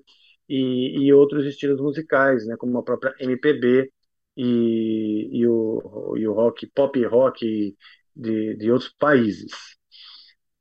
[0.49, 2.57] E, e outros estilos musicais, né?
[2.57, 3.89] Como a própria MPB
[4.35, 7.75] e, e, o, e o rock, pop rock
[8.15, 9.51] de, de outros países.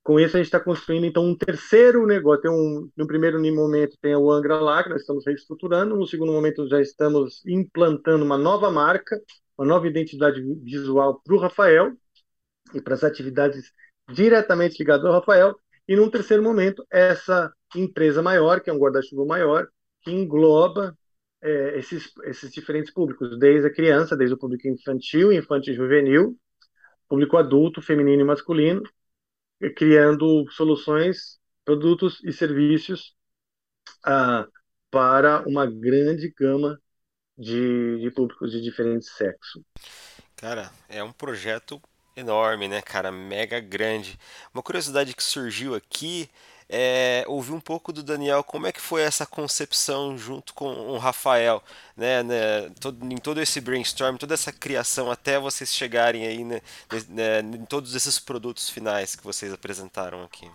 [0.02, 2.42] Com isso, a gente está construindo, então, um terceiro negócio.
[2.42, 5.96] Tem um, no primeiro momento tem o Angra lá, que nós estamos reestruturando.
[5.96, 9.20] No segundo momento, já estamos implantando uma nova marca,
[9.58, 11.92] uma nova identidade visual para o Rafael
[12.74, 13.72] e para as atividades
[14.10, 15.54] diretamente ligadas ao Rafael.
[15.86, 19.68] E num terceiro momento, essa empresa maior, que é um guarda-chuva maior,
[20.02, 20.96] que engloba
[21.42, 26.36] é, esses, esses diferentes públicos, desde a criança, desde o público infantil, infantil juvenil,
[27.08, 28.82] público adulto, feminino e masculino,
[29.76, 33.14] criando soluções, produtos e serviços
[34.04, 34.46] ah,
[34.90, 36.80] para uma grande gama
[37.36, 39.62] de, de públicos de diferentes sexos.
[40.36, 41.80] Cara, é um projeto
[42.16, 43.10] enorme, né, cara?
[43.10, 44.18] Mega grande.
[44.52, 46.28] Uma curiosidade que surgiu aqui
[46.70, 50.98] é, ouvir um pouco do Daniel como é que foi essa concepção junto com o
[50.98, 51.62] Rafael,
[51.96, 56.60] né, né todo, em todo esse brainstorm, toda essa criação até vocês chegarem aí né,
[57.08, 60.48] né, em todos esses produtos finais que vocês apresentaram aqui.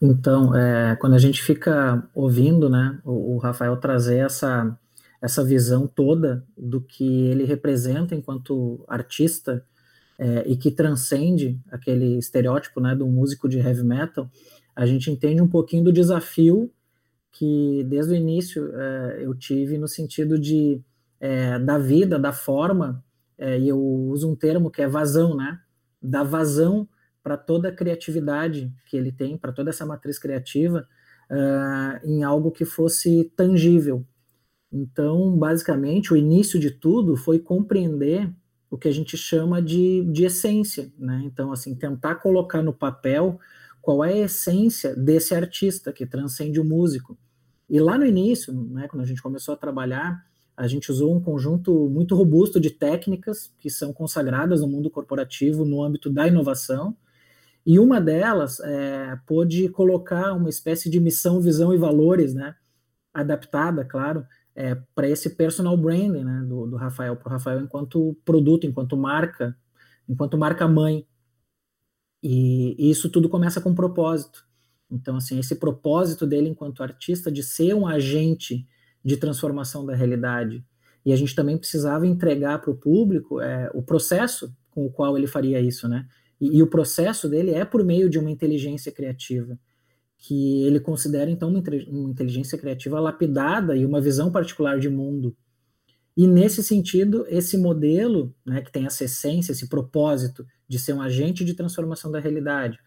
[0.00, 4.76] Então, é, quando a gente fica ouvindo, né, o, o Rafael trazer essa
[5.24, 9.64] essa visão toda do que ele representa enquanto artista
[10.18, 14.30] é, e que transcende aquele estereótipo né, do músico de heavy metal,
[14.74, 16.70] a gente entende um pouquinho do desafio
[17.32, 20.80] que desde o início é, eu tive no sentido de
[21.20, 23.02] é, da vida, da forma,
[23.38, 25.60] é, e eu uso um termo que é vazão, né?
[26.00, 26.88] Da vazão
[27.22, 30.86] para toda a criatividade que ele tem, para toda essa matriz criativa,
[31.30, 34.04] uh, em algo que fosse tangível.
[34.70, 38.30] Então, basicamente, o início de tudo foi compreender
[38.70, 41.22] o que a gente chama de, de essência, né?
[41.24, 43.40] Então, assim, tentar colocar no papel
[43.84, 47.18] qual é a essência desse artista que transcende o músico.
[47.68, 50.24] E lá no início, né, quando a gente começou a trabalhar,
[50.56, 55.66] a gente usou um conjunto muito robusto de técnicas que são consagradas no mundo corporativo
[55.66, 56.96] no âmbito da inovação,
[57.66, 62.54] e uma delas é, pôde colocar uma espécie de missão, visão e valores, né,
[63.12, 64.24] adaptada, claro,
[64.56, 68.96] é, para esse personal branding né, do, do Rafael, para o Rafael enquanto produto, enquanto
[68.96, 69.54] marca,
[70.08, 71.06] enquanto marca mãe.
[72.24, 74.46] E, isso tudo começa com propósito.
[74.90, 78.66] Então, assim, esse propósito dele enquanto artista de ser um agente
[79.04, 80.64] de transformação da realidade.
[81.04, 85.18] E a gente também precisava entregar para o público é, o processo com o qual
[85.18, 86.06] ele faria isso, né?
[86.40, 89.58] E, e, o processo dele é por meio de uma inteligência criativa,
[90.16, 95.36] que ele considera, então, uma, uma inteligência criativa lapidada e uma visão particular de mundo.
[96.16, 101.02] E nesse sentido, esse modelo, né, que tem essa essência, esse propósito de ser um
[101.02, 102.78] agente de transformação da realidade,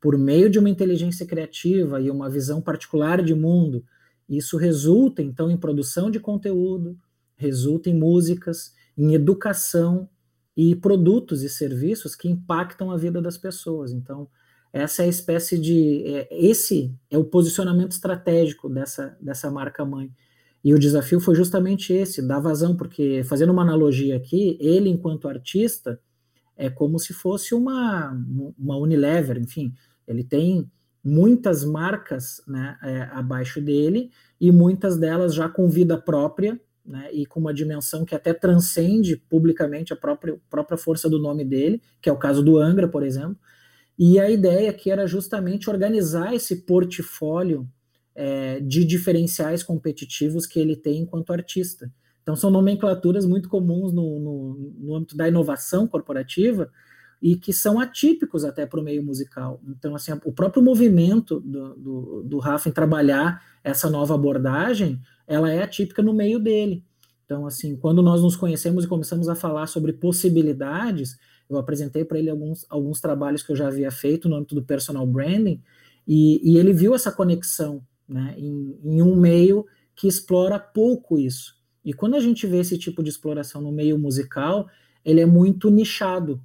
[0.00, 3.84] por meio de uma inteligência criativa e uma visão particular de mundo,
[4.28, 6.98] isso resulta então em produção de conteúdo,
[7.36, 10.08] resulta em músicas, em educação
[10.56, 13.92] e produtos e serviços que impactam a vida das pessoas.
[13.92, 14.28] Então,
[14.72, 20.10] essa é a espécie de é, esse é o posicionamento estratégico dessa dessa marca mãe.
[20.64, 25.28] E o desafio foi justamente esse, dar vazão, porque fazendo uma analogia aqui, ele enquanto
[25.28, 26.00] artista,
[26.62, 28.12] é como se fosse uma,
[28.56, 29.74] uma Unilever, enfim,
[30.06, 30.70] ele tem
[31.02, 37.26] muitas marcas né, é, abaixo dele e muitas delas já com vida própria né, e
[37.26, 42.08] com uma dimensão que até transcende publicamente a própria, própria força do nome dele, que
[42.08, 43.36] é o caso do Angra, por exemplo.
[43.98, 47.68] E a ideia aqui era justamente organizar esse portfólio
[48.14, 51.90] é, de diferenciais competitivos que ele tem enquanto artista.
[52.22, 56.70] Então, são nomenclaturas muito comuns no, no, no âmbito da inovação corporativa,
[57.22, 59.60] e que são atípicos até para o meio musical.
[59.68, 65.52] Então, assim, o próprio movimento do, do, do Rafa em trabalhar essa nova abordagem, ela
[65.52, 66.84] é atípica no meio dele.
[67.24, 71.16] Então, assim, quando nós nos conhecemos e começamos a falar sobre possibilidades,
[71.48, 74.62] eu apresentei para ele alguns, alguns trabalhos que eu já havia feito no âmbito do
[74.64, 75.62] personal branding,
[76.06, 81.54] e, e ele viu essa conexão né, em, em um meio que explora pouco isso.
[81.84, 84.68] E quando a gente vê esse tipo de exploração no meio musical,
[85.04, 86.40] ele é muito nichado.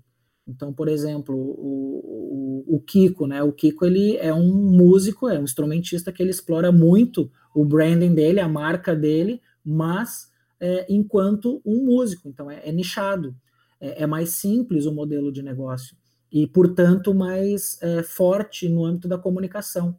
[0.48, 3.44] Então, por exemplo, o, o, o, Kiko, né?
[3.44, 8.14] O Kiko ele é um músico, é um instrumentista que ele explora muito o branding
[8.14, 12.30] dele, a marca dele, mas é, enquanto um músico.
[12.30, 13.36] Então, é, é nichado,
[13.80, 15.96] é, é, mais simples o modelo de negócio
[16.32, 19.98] e, portanto, mais é, forte no âmbito da comunicação.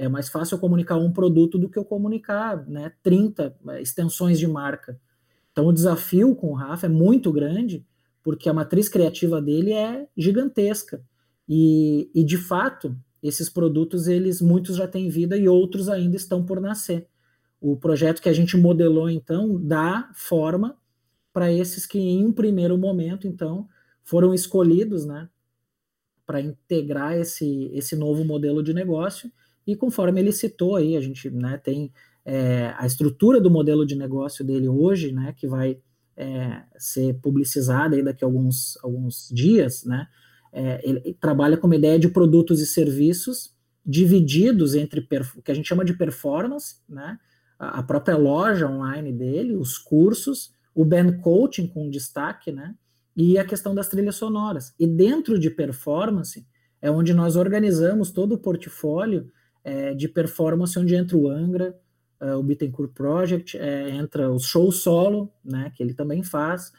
[0.00, 4.38] É mais fácil eu comunicar um produto do que eu comunicar né, 30 é, extensões
[4.38, 4.98] de marca.
[5.52, 7.84] Então, o desafio com o Rafa é muito grande,
[8.22, 11.04] porque a matriz criativa dele é gigantesca.
[11.46, 16.46] E, e de fato, esses produtos, eles muitos já têm vida e outros ainda estão
[16.46, 17.06] por nascer.
[17.60, 20.78] O projeto que a gente modelou, então, dá forma
[21.30, 23.68] para esses que, em um primeiro momento, então,
[24.02, 25.28] foram escolhidos, né,
[26.24, 29.30] para integrar esse, esse novo modelo de negócio.
[29.66, 31.92] E conforme ele citou aí, a gente né, tem
[32.24, 35.78] é, a estrutura do modelo de negócio dele hoje, né, que vai
[36.16, 40.06] é, ser publicizada aí daqui a alguns, alguns dias, né,
[40.52, 43.54] é, ele trabalha com uma ideia de produtos e serviços
[43.86, 47.18] divididos entre o que a gente chama de performance, né,
[47.60, 52.74] a própria loja online dele, os cursos, o band coaching com destaque, né?
[53.14, 54.72] E a questão das trilhas sonoras.
[54.78, 56.46] E dentro de performance
[56.80, 59.30] é onde nós organizamos todo o portfólio
[59.62, 61.78] é, de performance, onde entra o Angra,
[62.20, 65.72] é, o Bittencourt Project, é, entra o show solo, né?
[65.74, 66.72] Que ele também faz,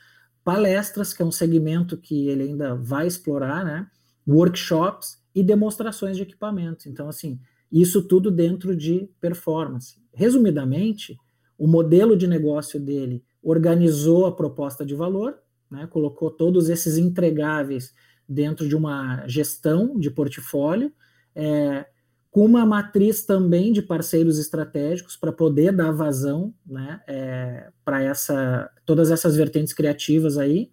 [0.43, 3.87] palestras, que é um segmento que ele ainda vai explorar, né?
[4.27, 6.85] Workshops e demonstrações de equipamentos.
[6.85, 7.39] Então, assim,
[7.71, 9.99] isso tudo dentro de performance.
[10.13, 11.17] Resumidamente,
[11.57, 15.37] o modelo de negócio dele organizou a proposta de valor,
[15.69, 17.93] né, colocou todos esses entregáveis
[18.27, 20.91] dentro de uma gestão de portfólio,
[21.33, 21.85] é,
[22.31, 28.71] com uma matriz também de parceiros estratégicos para poder dar vazão né, é, para essa,
[28.85, 30.71] todas essas vertentes criativas aí,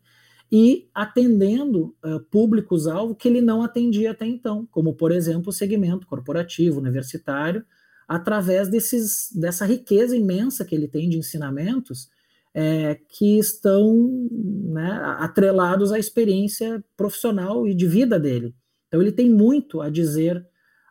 [0.51, 6.07] e atendendo uh, públicos-alvo que ele não atendia até então, como, por exemplo, o segmento
[6.07, 7.65] corporativo, universitário,
[8.07, 12.09] através desses, dessa riqueza imensa que ele tem de ensinamentos
[12.55, 18.55] é, que estão né, atrelados à experiência profissional e de vida dele.
[18.87, 20.43] Então, ele tem muito a dizer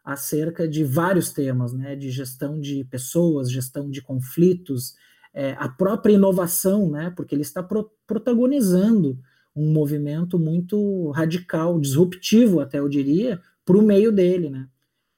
[0.08, 4.96] acerca de vários temas, né, de gestão de pessoas, gestão de conflitos,
[5.34, 9.20] é, a própria inovação, né, porque ele está pro protagonizando
[9.54, 14.70] um movimento muito radical, disruptivo, até eu diria, para o meio dele, né?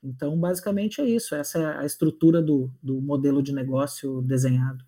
[0.02, 4.84] Então, basicamente é isso, essa é a estrutura do, do modelo de negócio desenhado.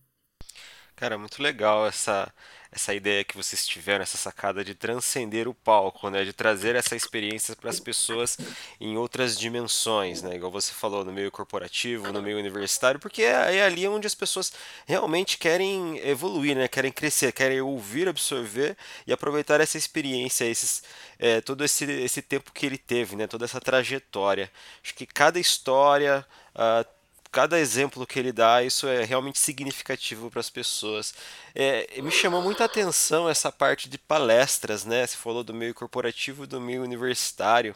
[1.02, 2.32] Cara, muito legal essa,
[2.72, 6.24] essa ideia que vocês tiveram, essa sacada de transcender o palco, né?
[6.24, 8.38] De trazer essa experiência para as pessoas
[8.80, 10.36] em outras dimensões, né?
[10.36, 14.14] Igual você falou, no meio corporativo, no meio universitário, porque é, é ali onde as
[14.14, 14.54] pessoas
[14.86, 16.68] realmente querem evoluir, né?
[16.68, 20.84] Querem crescer, querem ouvir, absorver e aproveitar essa experiência, esses,
[21.18, 23.26] é, todo esse, esse tempo que ele teve, né?
[23.26, 24.52] Toda essa trajetória.
[24.84, 26.24] Acho que cada história.
[26.54, 27.01] Uh,
[27.32, 31.14] cada exemplo que ele dá, isso é realmente significativo para as pessoas.
[31.56, 35.08] É, me chamou muita atenção essa parte de palestras, né?
[35.08, 37.76] Você falou do meio corporativo do meio universitário.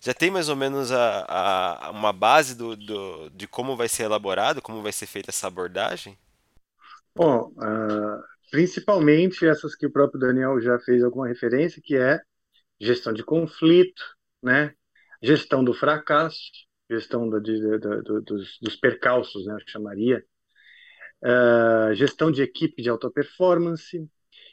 [0.00, 4.04] Já tem mais ou menos a, a uma base do, do, de como vai ser
[4.04, 6.16] elaborado, como vai ser feita essa abordagem?
[7.14, 12.20] Bom, uh, principalmente essas que o próprio Daniel já fez alguma referência, que é
[12.80, 14.02] gestão de conflito,
[14.42, 14.74] né?
[15.24, 16.38] gestão do fracasso,
[16.90, 20.24] gestão da, de, da, dos, dos, percalços, né, eu chamaria,
[21.22, 24.06] uh, gestão de equipe de alta performance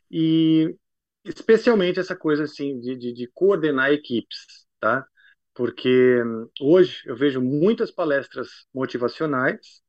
[0.09, 0.75] e
[1.25, 5.05] especialmente essa coisa assim de, de, de coordenar equipes, tá?
[5.53, 9.81] Porque hum, hoje eu vejo muitas palestras motivacionais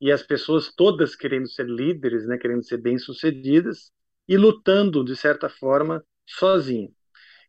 [0.00, 3.90] e as pessoas todas querendo ser líderes, né, querendo ser bem-sucedidas
[4.28, 6.90] e lutando de certa forma sozinha.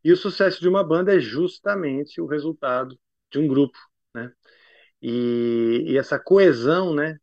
[0.03, 2.97] E o sucesso de uma banda é justamente o resultado
[3.32, 3.78] de um grupo,
[4.14, 4.32] né?
[5.01, 7.18] E, e essa coesão, né,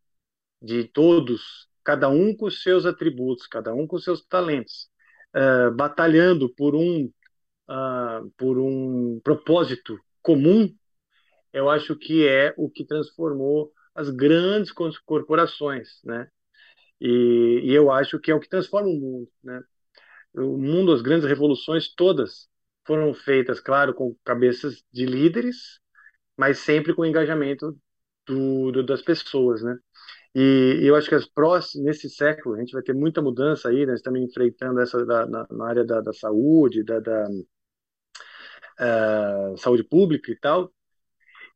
[0.63, 4.89] de todos, cada um com seus atributos, cada um com seus talentos,
[5.37, 7.11] uh, batalhando por um
[7.69, 10.75] uh, por um propósito comum,
[11.53, 14.73] eu acho que é o que transformou as grandes
[15.05, 16.29] corporações, né?
[17.01, 19.63] E, e, eu acho que é o que transforma o mundo, né?
[20.35, 22.49] O mundo, as grandes revoluções todas
[22.87, 25.81] foram feitas, claro, com cabeças de líderes,
[26.37, 27.77] mas sempre com engajamento
[28.27, 29.77] do, do, das pessoas, né?
[30.35, 33.69] E, e eu acho que as próximas, nesse século, a gente vai ter muita mudança
[33.69, 33.95] aí, né?
[33.95, 37.29] Estamos enfrentando essa da, na, na, área da, da saúde, da, da
[38.81, 40.73] uh, saúde pública e tal,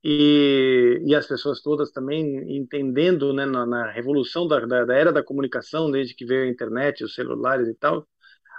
[0.02, 5.12] e, e as pessoas todas também entendendo, né, na, na revolução da, da, da era
[5.12, 8.08] da comunicação, desde que veio a internet, os celulares e tal,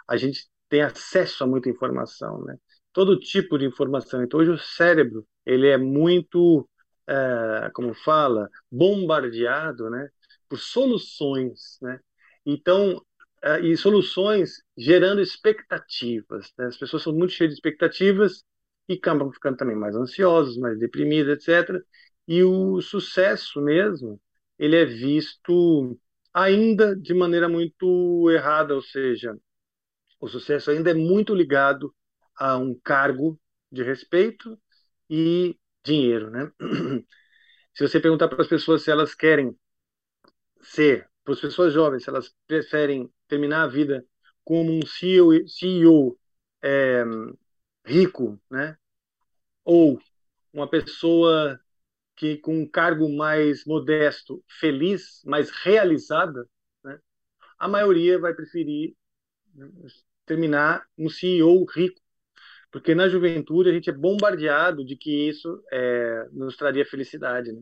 [0.07, 2.57] a gente tem acesso a muita informação, né?
[2.93, 4.23] Todo tipo de informação.
[4.23, 6.67] Então, hoje o cérebro, ele é muito,
[7.07, 10.09] é, como fala, bombardeado, né?
[10.49, 11.99] Por soluções, né?
[12.45, 13.01] Então,
[13.43, 16.51] é, e soluções gerando expectativas.
[16.57, 16.67] Né?
[16.67, 18.43] As pessoas são muito cheias de expectativas
[18.87, 21.81] e acabam ficando também mais ansiosos, mais deprimidos, etc.
[22.27, 24.21] E o sucesso mesmo,
[24.59, 25.99] ele é visto
[26.33, 29.35] ainda de maneira muito errada, ou seja,
[30.19, 31.93] o sucesso ainda é muito ligado
[32.41, 33.39] a um cargo
[33.71, 34.59] de respeito
[35.07, 36.51] e dinheiro, né?
[37.71, 39.55] Se você perguntar para as pessoas se elas querem
[40.59, 44.03] ser, para as pessoas jovens, se elas preferem terminar a vida
[44.43, 46.17] como um CEO, CEO
[46.63, 47.03] é,
[47.85, 48.75] rico, né?
[49.63, 50.01] Ou
[50.51, 51.59] uma pessoa
[52.15, 56.49] que com um cargo mais modesto, feliz, mais realizada,
[56.83, 56.99] né?
[57.59, 58.95] A maioria vai preferir
[60.25, 62.00] terminar um CEO rico,
[62.71, 67.51] porque na juventude a gente é bombardeado de que isso é, nos traria felicidade.
[67.51, 67.61] Né?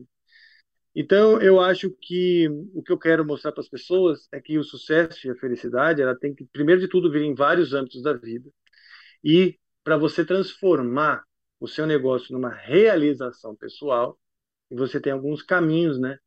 [0.94, 4.64] Então, eu acho que o que eu quero mostrar para as pessoas é que o
[4.64, 8.12] sucesso e a felicidade, ela tem que, primeiro de tudo, vir em vários âmbitos da
[8.12, 8.50] vida.
[9.22, 11.24] E para você transformar
[11.60, 14.18] o seu negócio numa realização pessoal,
[14.70, 16.18] você tem alguns caminhos, né?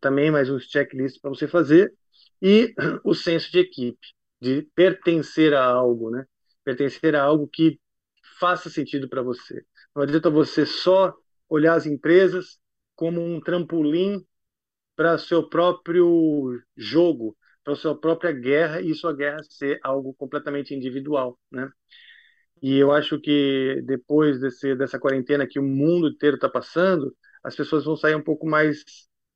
[0.00, 1.92] Também mais uns checklists para você fazer
[2.42, 2.74] e
[3.04, 4.06] o senso de equipe
[4.40, 6.24] de pertencer a algo, né?
[6.64, 7.78] Pertencer a algo que
[8.40, 9.64] faça sentido para você.
[9.94, 11.14] Não adianta você só
[11.48, 12.58] olhar as empresas
[12.96, 14.24] como um trampolim
[14.96, 21.38] para seu próprio jogo, para sua própria guerra e sua guerra ser algo completamente individual,
[21.50, 21.70] né?
[22.62, 27.56] E eu acho que depois desse, dessa quarentena que o mundo inteiro está passando, as
[27.56, 28.84] pessoas vão sair um pouco mais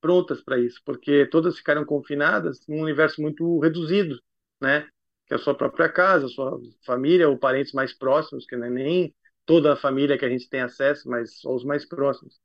[0.00, 4.20] prontas para isso, porque todas ficaram confinadas num universo muito reduzido,
[4.60, 4.86] né?
[5.36, 9.14] A sua própria casa, a sua família ou parentes mais próximos, que não é nem
[9.46, 12.38] toda a família que a gente tem acesso, mas só os mais próximos.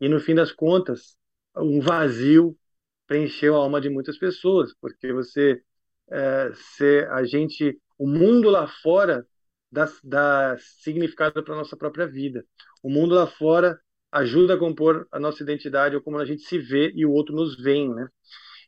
[0.00, 1.16] E no fim das contas,
[1.56, 2.56] um vazio
[3.06, 5.62] preencheu a alma de muitas pessoas, porque você,
[6.10, 9.26] é, se a gente, o mundo lá fora
[9.70, 12.44] dá, dá significado para a nossa própria vida.
[12.82, 13.78] O mundo lá fora
[14.10, 17.34] ajuda a compor a nossa identidade, ou como a gente se vê e o outro
[17.34, 18.08] nos vê, né?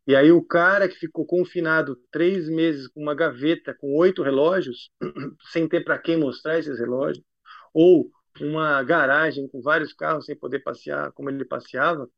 [0.07, 4.91] E aí o cara que ficou confinado três meses com uma gaveta com oito relógios,
[5.51, 7.25] sem ter para quem mostrar esses relógios,
[7.73, 12.09] ou uma garagem com vários carros sem poder passear como ele passeava,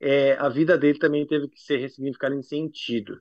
[0.00, 3.20] é, a vida dele também teve que ser ressignificada em sentido.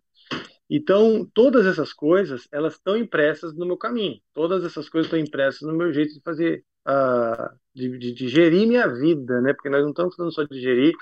[0.70, 4.20] Então, todas essas coisas, elas estão impressas no meu caminho.
[4.34, 8.68] Todas essas coisas estão impressas no meu jeito de fazer, uh, de, de, de, gerir
[8.68, 9.53] minha vida, né?
[9.53, 10.93] Porque nós não estamos falando só de gerir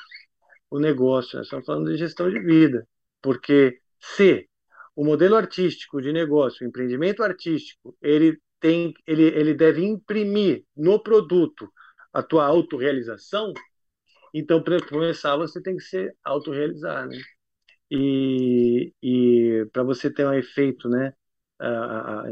[0.69, 2.87] o negócio, nós estamos falando de gestão de vida.
[3.21, 4.47] Porque se
[4.95, 11.01] o modelo artístico de negócio, o empreendimento artístico, ele tem, ele, ele deve imprimir no
[11.01, 11.71] produto
[12.13, 13.53] a tua autorrealização,
[14.33, 17.17] então para começar você tem que ser autorrealizar, né?
[17.91, 21.13] E, e para você ter um efeito, né?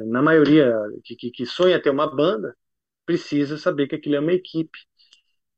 [0.07, 0.73] na maioria
[1.03, 2.55] que, que sonha ter uma banda,
[3.05, 4.77] precisa saber que aquilo é uma equipe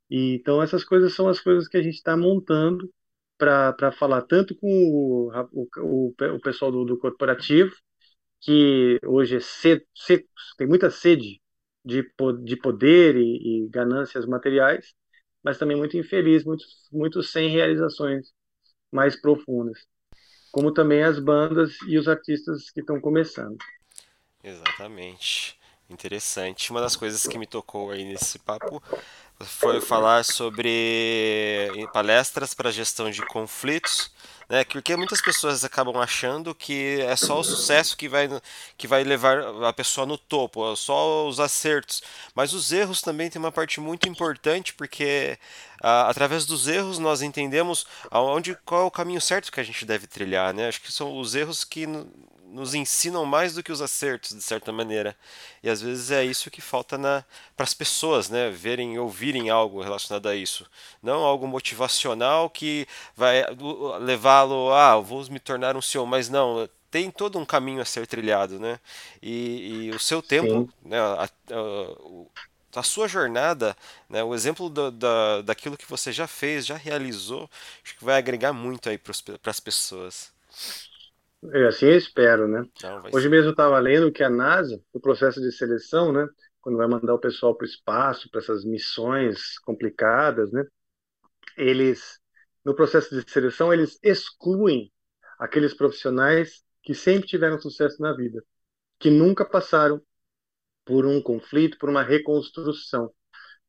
[0.09, 2.91] e, então, essas coisas são as coisas que a gente está montando
[3.37, 5.31] para falar tanto com o,
[5.77, 7.75] o, o pessoal do, do, corporativo,
[8.39, 9.83] que hoje é sed,
[10.57, 11.41] tem muita sede
[11.83, 12.03] de,
[12.43, 14.93] de poder e, e, ganâncias materiais,
[15.43, 18.31] mas também muito infeliz, muito, muito sem realizações
[18.91, 19.85] mais profundas.
[20.51, 23.57] Como também as bandas e os artistas que estão começando.
[24.41, 25.59] Exatamente.
[25.89, 26.71] Interessante.
[26.71, 28.81] Uma das coisas que me tocou aí nesse papo
[29.41, 34.11] foi falar sobre palestras para gestão de conflitos,
[34.47, 34.63] né?
[34.63, 38.29] Porque muitas pessoas acabam achando que é só o sucesso que vai,
[38.77, 42.01] que vai levar a pessoa no topo, é só os acertos.
[42.33, 45.37] Mas os erros também tem uma parte muito importante, porque
[45.81, 49.85] a, através dos erros nós entendemos aonde qual é o caminho certo que a gente
[49.85, 50.67] deve trilhar, né?
[50.67, 51.85] Acho que são os erros que
[52.55, 55.15] nos ensinam mais do que os acertos, de certa maneira.
[55.61, 56.97] E às vezes é isso que falta
[57.55, 58.49] para as pessoas, né?
[58.49, 60.65] Verem, ouvirem algo relacionado a isso.
[61.03, 63.43] Não algo motivacional que vai
[63.99, 67.85] levá-lo a, ah, vou me tornar um CEO, mas não, tem todo um caminho a
[67.85, 68.79] ser trilhado, né?
[69.21, 73.75] E, e o seu tempo, né, a, a, a, sua jornada,
[74.09, 77.49] né, o exemplo do, da, daquilo que você já fez, já realizou,
[77.83, 80.31] acho que vai agregar muito aí para as pessoas.
[81.53, 82.63] Eu assim eu espero, né?
[82.83, 83.29] Não, Hoje ser.
[83.29, 86.27] mesmo eu estava lendo que a NASA, o processo de seleção, né,
[86.61, 90.63] quando vai mandar o pessoal para o espaço, para essas missões complicadas, né,
[91.57, 92.19] eles,
[92.63, 94.91] no processo de seleção, eles excluem
[95.39, 98.43] aqueles profissionais que sempre tiveram sucesso na vida,
[98.99, 100.01] que nunca passaram
[100.85, 103.11] por um conflito, por uma reconstrução,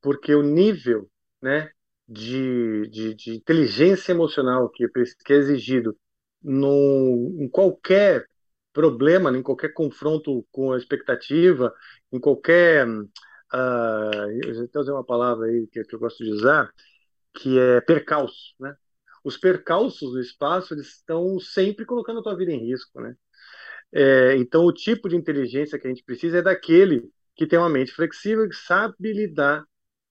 [0.01, 1.09] porque o nível,
[1.41, 1.71] né,
[2.07, 4.87] de, de, de inteligência emocional que,
[5.25, 5.97] que é exigido
[6.47, 8.25] no, em qualquer
[8.71, 11.73] problema, em qualquer confronto com a expectativa,
[12.11, 12.87] em qualquer.
[12.87, 16.71] Uh, eu vou usar uma palavra aí que, que, eu gosto de usar,
[17.33, 18.55] que é percalço.
[18.59, 18.73] Né?
[19.23, 23.01] Os percalços do espaço eles estão sempre colocando a tua vida em risco.
[23.01, 23.15] Né?
[23.91, 27.69] É, então, o tipo de inteligência que a gente precisa é daquele que tem uma
[27.69, 29.65] mente flexível e que sabe lidar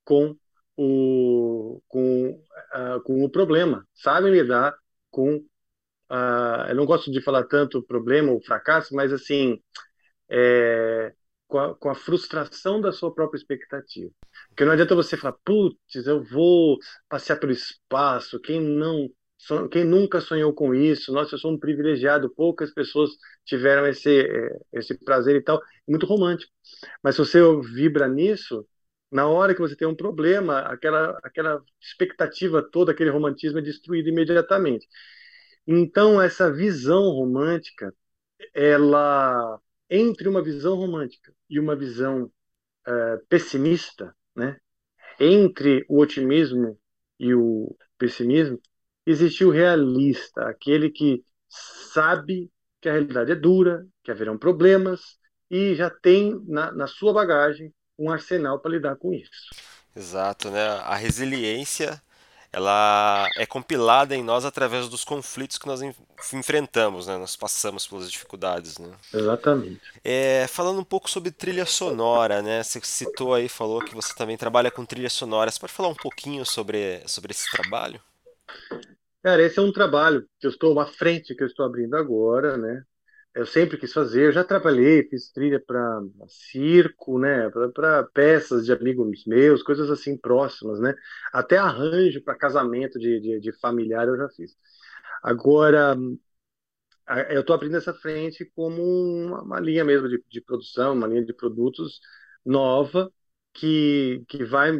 [0.04, 0.36] com
[0.76, 2.30] o, com,
[2.74, 4.76] uh, com o problema, sabe lidar
[5.10, 5.42] com
[6.10, 9.60] uh, eu não gosto de falar tanto problema ou fracasso, mas assim,
[10.28, 11.12] é,
[11.48, 14.10] com, a, com, a, frustração da sua própria expectativa.
[14.48, 16.78] Porque não adianta você falar, putz, eu vou
[17.08, 19.08] passear pelo espaço, quem não
[19.70, 21.12] quem nunca sonhou com isso?
[21.12, 23.10] Nossa, eu sou um privilegiado, poucas pessoas
[23.44, 25.60] tiveram esse, é, esse prazer e tal.
[25.86, 26.50] Muito romântico.
[27.02, 28.66] Mas se você vibra nisso,
[29.10, 34.08] na hora que você tem um problema, aquela, aquela expectativa toda, aquele romantismo é destruído
[34.08, 34.86] imediatamente.
[35.66, 37.92] Então, essa visão romântica,
[38.54, 39.60] ela
[39.90, 44.56] entre uma visão romântica e uma visão uh, pessimista, né?
[45.18, 46.78] Entre o otimismo
[47.18, 48.60] e o pessimismo,
[49.06, 52.50] existe o realista, aquele que sabe
[52.80, 55.00] que a realidade é dura, que haverão problemas
[55.50, 59.50] e já tem na, na sua bagagem um arsenal para lidar com isso.
[59.96, 60.68] Exato, né?
[60.82, 62.02] A resiliência
[62.56, 65.82] ela é compilada em nós através dos conflitos que nós
[66.32, 67.18] enfrentamos, né?
[67.18, 68.96] Nós passamos pelas dificuldades, né?
[69.12, 69.78] Exatamente.
[70.02, 72.62] É, falando um pouco sobre trilha sonora, né?
[72.62, 75.50] Você citou aí, falou que você também trabalha com trilha sonora.
[75.50, 78.00] Você pode falar um pouquinho sobre, sobre esse trabalho?
[79.22, 82.56] Cara, esse é um trabalho que eu estou, uma frente que eu estou abrindo agora,
[82.56, 82.82] né?
[83.36, 84.26] Eu sempre quis fazer.
[84.26, 90.16] Eu já trabalhei, fiz trilha para circo, né, para peças de amigos meus, coisas assim
[90.16, 90.94] próximas, né.
[91.32, 94.56] Até arranjo para casamento de, de, de, familiar eu já fiz.
[95.22, 95.96] Agora,
[97.30, 101.24] eu estou abrindo essa frente como uma, uma linha mesmo de, de, produção, uma linha
[101.24, 102.00] de produtos
[102.44, 103.12] nova
[103.52, 104.72] que, que vai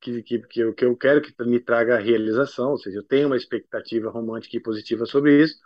[0.00, 3.26] que, que, que, eu, que eu quero que me traga realização, ou seja, eu tenho
[3.28, 5.56] uma expectativa romântica e positiva sobre isso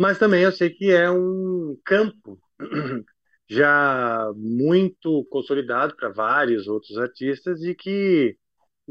[0.00, 2.40] mas também eu sei que é um campo
[3.46, 8.34] já muito consolidado para vários outros artistas e que,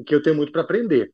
[0.06, 1.12] que eu tenho muito para aprender.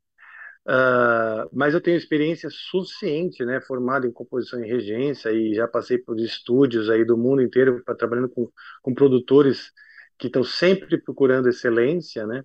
[0.68, 5.96] Uh, mas eu tenho experiência suficiente, né, formado em composição e regência e já passei
[5.96, 8.50] por estúdios aí do mundo inteiro para trabalhando com,
[8.82, 9.72] com produtores
[10.18, 12.42] que estão sempre procurando excelência, né?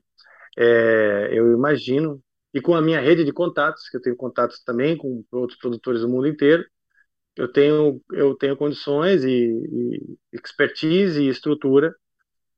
[0.57, 2.23] É, eu imagino
[2.53, 6.01] e com a minha rede de contatos, que eu tenho contatos também com outros produtores
[6.01, 6.63] do mundo inteiro,
[7.35, 11.95] eu tenho, eu tenho condições e, e expertise e estrutura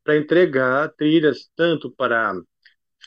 [0.03, 2.33] para entregar trilhas tanto para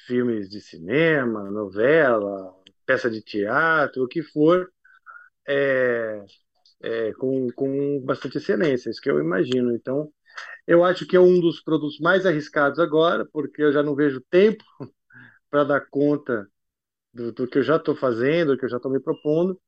[0.06, 2.54] filmes de cinema, novela,
[2.86, 4.70] peça de teatro, o que for,
[5.48, 6.24] é,
[6.82, 9.74] é, com, com bastante excelência, isso que eu imagino.
[9.74, 10.10] Então,
[10.66, 14.20] eu acho que é um dos produtos mais arriscados agora, porque eu já não vejo
[14.30, 14.64] tempo
[15.50, 16.48] para dar conta
[17.12, 19.60] do, do, que eu já estou fazendo, do que eu já estou me propondo.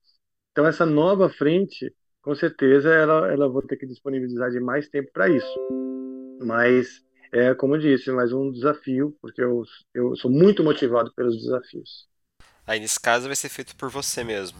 [0.59, 5.09] Então, essa nova frente, com certeza, ela, ela vou ter que disponibilizar de mais tempo
[5.13, 5.47] para isso.
[6.41, 7.01] Mas,
[7.33, 9.63] é como eu disse, mais um desafio, porque eu,
[9.95, 12.09] eu sou muito motivado pelos desafios.
[12.67, 14.59] Aí, nesse caso, vai ser feito por você mesmo.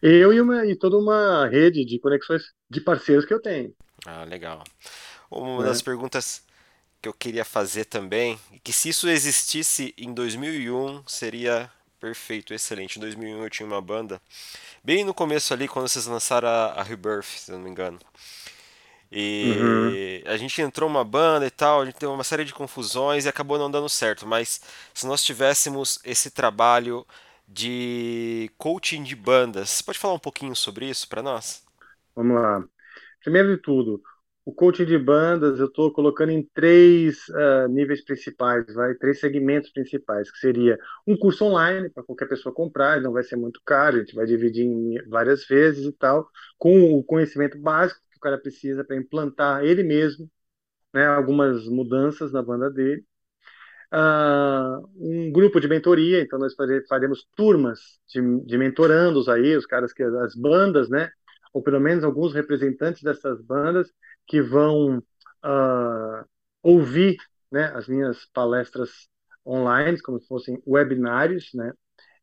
[0.00, 3.74] Eu e, uma, e toda uma rede de conexões de parceiros que eu tenho.
[4.06, 4.64] Ah, legal.
[5.30, 5.66] Uma é.
[5.66, 6.42] das perguntas
[7.02, 11.70] que eu queria fazer também, que se isso existisse em 2001, seria
[12.04, 12.98] perfeito, excelente.
[12.98, 14.20] Em 2001 eu tinha uma banda
[14.84, 17.98] Bem no começo ali, quando vocês lançaram a, a Rebirth, se não me engano.
[19.10, 20.30] E uhum.
[20.30, 23.28] a gente entrou uma banda e tal, a gente teve uma série de confusões e
[23.28, 24.26] acabou não dando certo.
[24.26, 24.60] Mas
[24.92, 27.06] se nós tivéssemos esse trabalho
[27.48, 31.64] de coaching de bandas, você pode falar um pouquinho sobre isso para nós?
[32.14, 32.62] Vamos lá.
[33.22, 34.02] Primeiro de tudo,
[34.44, 39.70] o coaching de bandas eu estou colocando em três uh, níveis principais, vai, três segmentos
[39.70, 43.96] principais, que seria um curso online para qualquer pessoa comprar, não vai ser muito caro,
[43.96, 46.28] a gente vai dividir em várias vezes e tal,
[46.58, 50.30] com o conhecimento básico que cara precisa para implantar ele mesmo,
[50.92, 53.04] né, algumas mudanças na banda dele.
[53.92, 56.54] Uh, um grupo de mentoria, então nós
[56.88, 57.78] faremos turmas
[58.08, 61.10] de, de mentorandos aí, os caras que as bandas, né,
[61.52, 63.92] ou pelo menos alguns representantes dessas bandas
[64.26, 66.24] que vão uh,
[66.62, 67.16] ouvir,
[67.50, 69.08] né, as minhas palestras
[69.46, 71.72] online, como se fossem webinários, né,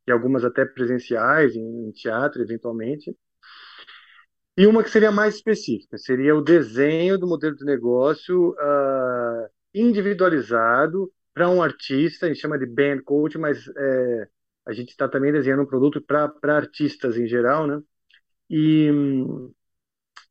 [0.07, 3.15] e algumas até presenciais, em, em teatro, eventualmente.
[4.57, 11.11] E uma que seria mais específica, seria o desenho do modelo de negócio uh, individualizado
[11.33, 14.27] para um artista, a gente chama de band coach, mas é,
[14.65, 17.81] a gente está também desenhando um produto para artistas em geral, né?
[18.49, 18.89] E,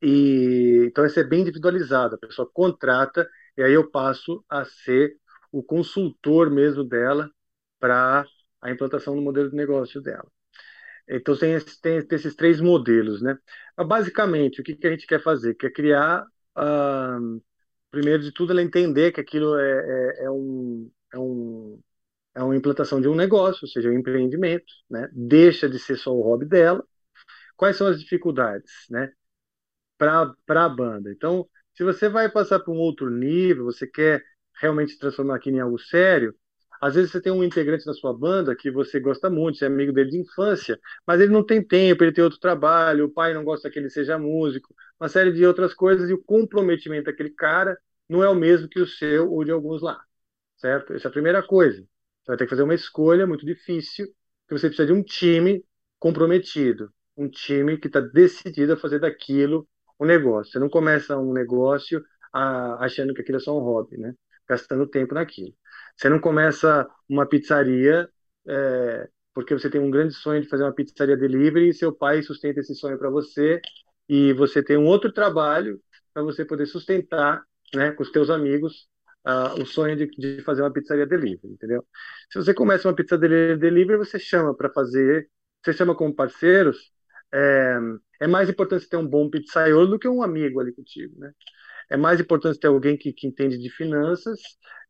[0.01, 5.15] e então esse é bem individualizado, a pessoa contrata e aí eu passo a ser
[5.51, 7.29] o consultor mesmo dela
[7.79, 8.25] para
[8.61, 10.27] a implantação do modelo de negócio dela.
[11.09, 13.37] Então tem, tem, tem esses três modelos, né?
[13.77, 15.55] Basicamente, o que, que a gente quer fazer?
[15.55, 16.23] Quer criar
[16.57, 17.41] uh,
[17.91, 21.81] primeiro de tudo, ela entender que aquilo é, é, é, um, é, um,
[22.35, 25.09] é uma implantação de um negócio, ou seja, um empreendimento, né?
[25.13, 26.85] Deixa de ser só o hobby dela.
[27.57, 29.11] Quais são as dificuldades, né?
[30.01, 31.11] Para a banda.
[31.11, 34.23] Então, se você vai passar para um outro nível, você quer
[34.59, 36.33] realmente transformar aquilo em algo sério,
[36.81, 39.67] às vezes você tem um integrante da sua banda que você gosta muito, você é
[39.67, 43.35] amigo dele de infância, mas ele não tem tempo, ele tem outro trabalho, o pai
[43.35, 47.29] não gosta que ele seja músico, uma série de outras coisas, e o comprometimento daquele
[47.29, 47.77] cara
[48.09, 50.01] não é o mesmo que o seu ou de alguns lá,
[50.57, 50.93] certo?
[50.93, 51.81] Essa é a primeira coisa.
[51.81, 54.07] Você vai ter que fazer uma escolha muito difícil,
[54.47, 55.63] que você precisa de um time
[55.99, 59.67] comprometido, um time que está decidido a fazer daquilo
[60.01, 60.51] um negócio.
[60.51, 64.13] Você não começa um negócio a, achando que aquilo é só um hobby, né?
[64.47, 65.53] Gastando tempo naquilo.
[65.95, 68.09] Você não começa uma pizzaria
[68.47, 72.21] é, porque você tem um grande sonho de fazer uma pizzaria delivery e seu pai
[72.23, 73.61] sustenta esse sonho para você
[74.09, 75.79] e você tem um outro trabalho
[76.13, 77.43] para você poder sustentar,
[77.73, 78.89] né, com os teus amigos,
[79.25, 81.85] uh, o sonho de, de, fazer uma pizzaria delivery, entendeu?
[82.29, 85.29] Se você começa uma pizzaria delivery, você chama para fazer,
[85.63, 86.91] você chama como parceiros,
[87.33, 87.77] é,
[88.21, 91.31] é mais importante ter um bom pizzaiolo do que um amigo ali contigo, né?
[91.89, 94.39] É mais importante ter alguém que, que entende de finanças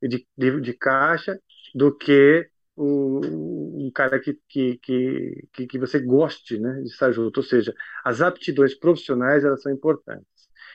[0.01, 1.39] de, de, de caixa
[1.73, 4.77] do que um, um cara que, que,
[5.53, 7.37] que, que você goste né, de estar junto.
[7.37, 7.73] Ou seja,
[8.03, 10.25] as aptidões profissionais elas são importantes.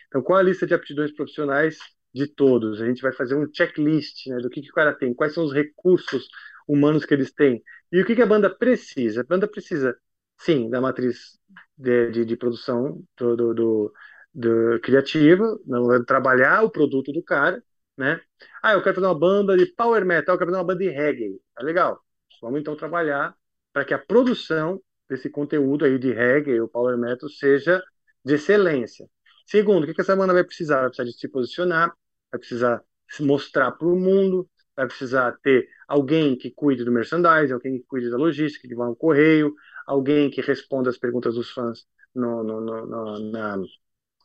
[0.09, 1.79] Então, qual a lista de aptidões profissionais
[2.15, 2.81] de todos?
[2.81, 5.45] A gente vai fazer um checklist né, do que, que o cara tem, quais são
[5.45, 6.29] os recursos
[6.67, 9.21] humanos que eles têm e o que, que a banda precisa.
[9.21, 9.97] A banda precisa,
[10.39, 11.39] sim, da matriz
[11.77, 13.93] de, de, de produção do, do, do,
[14.35, 17.63] do criativa, não, trabalhar o produto do cara,
[17.97, 18.21] né?
[18.63, 20.91] Ah, eu quero fazer uma banda de power metal, eu quero fazer uma banda de
[20.91, 21.41] reggae.
[21.55, 22.01] Tá legal.
[22.43, 23.35] Vamos então trabalhar
[23.73, 27.83] para que a produção desse conteúdo aí de reggae ou power metal seja
[28.25, 29.09] de excelência.
[29.47, 30.81] Segundo, o que essa banda vai precisar?
[30.81, 31.93] Vai precisar de se posicionar,
[32.31, 37.53] vai precisar se mostrar para o mundo, vai precisar ter alguém que cuide do merchandising,
[37.53, 39.55] alguém que cuide da logística, que vá ao correio,
[39.87, 43.57] alguém que responda as perguntas dos fãs no, no, no, na,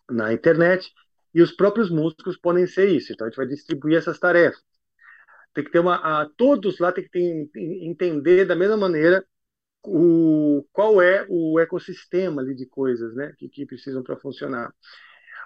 [0.09, 0.91] na internet
[1.34, 3.14] e os próprios músicos podem ser isso.
[3.14, 4.62] Então a gente vai distribuir essas tarefas.
[5.53, 7.49] Tem que ter uma, a, todos lá tem que ter,
[7.84, 9.26] entender da mesma maneira
[9.84, 14.74] o, qual é o ecossistema ali de coisas, né, que, que precisam para funcionar.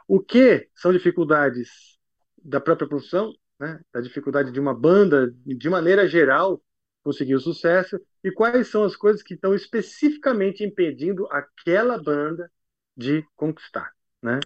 [0.08, 1.98] O que são dificuldades
[2.44, 6.62] da própria produção, né, da dificuldade de uma banda, de maneira geral,
[7.06, 12.52] conseguir o sucesso, e quais são as coisas que estão especificamente impedindo aquela banda
[12.98, 13.92] de conquistar,
[14.24, 14.40] né?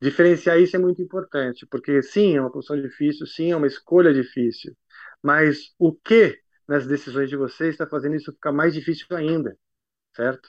[0.00, 4.14] Diferenciar isso é muito importante, porque sim, é uma posição difícil, sim, é uma escolha
[4.14, 4.74] difícil,
[5.22, 9.56] mas o que nas decisões de vocês está fazendo isso ficar mais difícil ainda,
[10.16, 10.48] certo?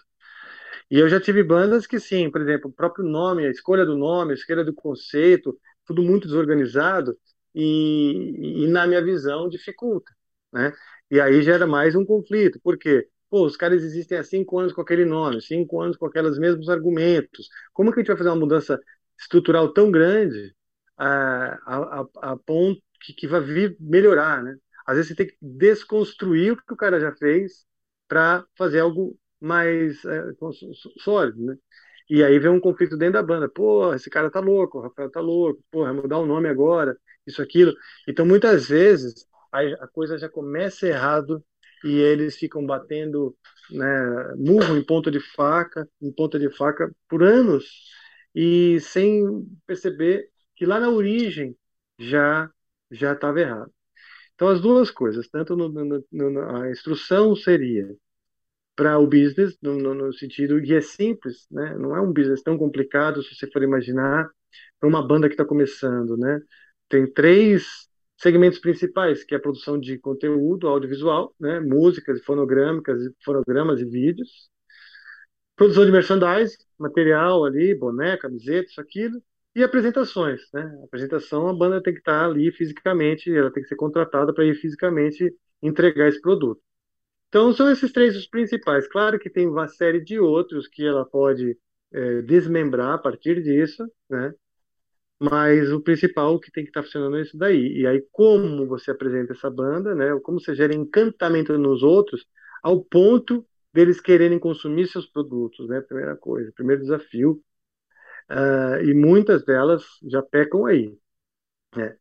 [0.89, 3.97] E eu já tive bandas que sim, por exemplo, o próprio nome, a escolha do
[3.97, 7.17] nome, a escolha do conceito, tudo muito desorganizado
[7.55, 10.11] e, e na minha visão dificulta,
[10.51, 10.73] né?
[11.11, 13.07] E aí gera mais um conflito, por quê?
[13.29, 16.69] Pô, os caras existem há cinco anos com aquele nome, cinco anos com aqueles mesmos
[16.69, 17.49] argumentos.
[17.73, 18.79] Como que a gente vai fazer uma mudança
[19.19, 20.55] estrutural tão grande
[20.97, 24.57] a, a, a ponto que, que vai vir melhorar, né?
[24.87, 27.65] Às vezes você tem que desconstruir o que o cara já fez
[28.07, 30.23] para fazer algo mais é,
[30.99, 31.57] sólido, né?
[32.09, 33.49] E aí vem um conflito dentro da banda.
[33.49, 37.41] Pô, esse cara tá louco, o Rafael tá louco, vai mudar o nome agora, isso,
[37.41, 37.73] aquilo.
[38.07, 41.43] Então, muitas vezes, a, coisa já começa errado
[41.83, 43.35] e eles ficam batendo
[43.71, 47.65] né, murro em ponta de faca, em ponta de faca por anos
[48.35, 49.23] e sem
[49.65, 51.55] perceber que lá na origem
[51.99, 52.49] já
[52.91, 53.71] já estava errado.
[54.35, 57.87] Então as duas coisas, tanto no, no, no, a instrução seria
[58.75, 61.75] para o business no, sentido e é simples, né?
[61.77, 64.29] Não é um business tão complicado se você for imaginar.
[64.79, 66.41] para uma banda que está começando, né?
[66.89, 67.89] Tem três
[68.21, 71.59] segmentos principais, que é a produção de conteúdo audiovisual, né?
[71.59, 74.49] Músicas, fonográmicas, fonogramas e vídeos.
[75.55, 79.21] Produção de merchandising, material ali, boné, camiseta, isso, aquilo.
[79.55, 80.61] E apresentações, né?
[80.81, 84.45] A apresentação, a banda tem que estar ali fisicamente, ela tem que ser contratada para
[84.45, 86.61] ir fisicamente entregar esse produto.
[87.29, 88.87] Então, são esses três os principais.
[88.87, 91.57] Claro que tem uma série de outros que ela pode
[91.91, 94.33] é, desmembrar a partir disso, né?
[95.21, 97.81] Mas o principal que tem que estar tá funcionando é isso daí.
[97.81, 100.19] E aí, como você apresenta essa banda, né?
[100.23, 102.25] Como você gera encantamento nos outros,
[102.63, 105.79] ao ponto deles quererem consumir seus produtos, né?
[105.81, 107.39] Primeira coisa, primeiro desafio.
[108.31, 110.97] Uh, e muitas delas já pecam aí.
[111.75, 111.95] Né?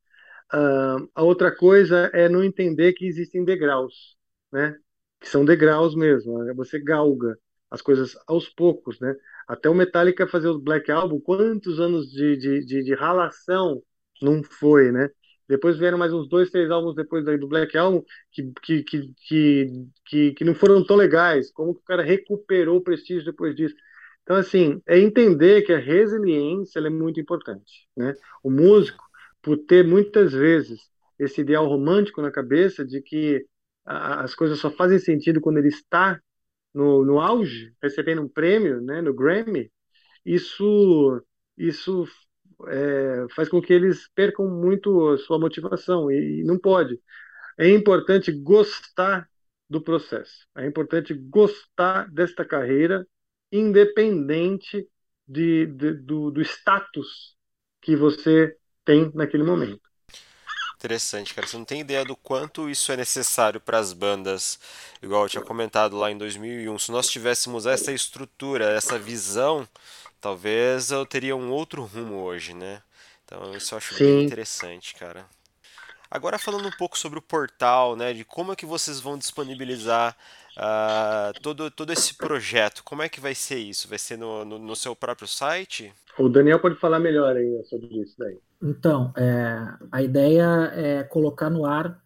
[0.54, 4.16] Uh, a outra coisa é não entender que existem degraus,
[4.50, 4.78] né?
[5.20, 6.42] que são degraus mesmo.
[6.44, 6.54] Né?
[6.54, 7.38] Você galga
[7.70, 9.14] as coisas aos poucos, né?
[9.50, 13.82] Até o Metallica fazer o Black Album, quantos anos de, de, de, de ralação
[14.22, 15.08] não foi, né?
[15.48, 19.12] Depois vieram mais uns dois, três álbuns depois do Black Album que, que, que,
[20.06, 21.50] que, que, não foram tão legais.
[21.50, 23.74] Como que o cara recuperou o prestígio depois disso?
[24.22, 28.14] Então, assim, é entender que a resiliência é muito importante, né?
[28.44, 29.02] O músico,
[29.42, 30.78] por ter muitas vezes
[31.18, 33.44] esse ideal romântico na cabeça de que
[33.84, 36.20] as coisas só fazem sentido quando ele está
[36.74, 39.70] no, no auge, recebendo um prêmio, né, no Grammy,
[40.24, 41.22] isso,
[41.58, 42.06] isso
[42.68, 47.00] é, faz com que eles percam muito a sua motivação e, e não pode.
[47.58, 49.28] É importante gostar
[49.68, 53.06] do processo, é importante gostar desta carreira,
[53.52, 54.88] independente
[55.28, 57.36] de, de do, do status
[57.80, 59.89] que você tem naquele momento.
[60.80, 61.46] Interessante, cara.
[61.46, 64.58] Você não tem ideia do quanto isso é necessário para as bandas.
[65.02, 66.78] Igual eu tinha comentado lá em 2001.
[66.78, 69.68] Se nós tivéssemos essa estrutura, essa visão,
[70.22, 72.80] talvez eu teria um outro rumo hoje, né?
[73.26, 74.04] Então isso eu acho Sim.
[74.04, 75.26] bem interessante, cara.
[76.10, 78.14] Agora falando um pouco sobre o portal, né?
[78.14, 80.16] De como é que vocês vão disponibilizar
[80.56, 82.82] uh, todo, todo esse projeto.
[82.84, 83.86] Como é que vai ser isso?
[83.86, 85.92] Vai ser no, no, no seu próprio site?
[86.18, 88.38] O Daniel pode falar melhor aí sobre isso daí.
[88.62, 92.02] Então, é, a ideia é colocar no ar.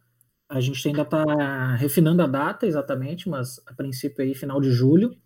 [0.49, 5.17] A gente ainda está refinando a data exatamente, mas a princípio aí final de julho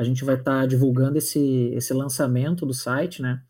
[0.00, 3.42] a gente vai estar tá divulgando esse, esse lançamento do site, né?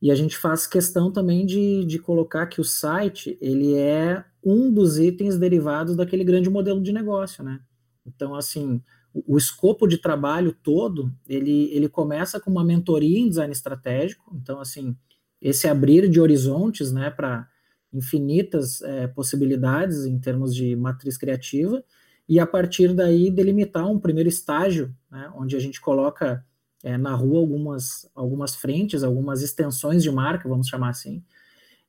[0.00, 4.72] E a gente faz questão também de, de colocar que o site ele é um
[4.72, 7.60] dos itens derivados daquele grande modelo de negócio, né?
[8.06, 8.82] Então, assim,
[9.14, 14.36] o, escopo de trabalho todo ele, ele começa com uma mentoria em design estratégico.
[14.36, 14.96] Então, assim,
[15.40, 17.48] esse abrir de horizontes né, para
[17.92, 21.84] infinitas é, possibilidades em termos de matriz criativa,
[22.28, 26.44] e a partir daí delimitar um primeiro estágio, né, onde a gente coloca
[26.82, 31.22] é, na rua algumas, algumas frentes, algumas extensões de marca, vamos chamar assim.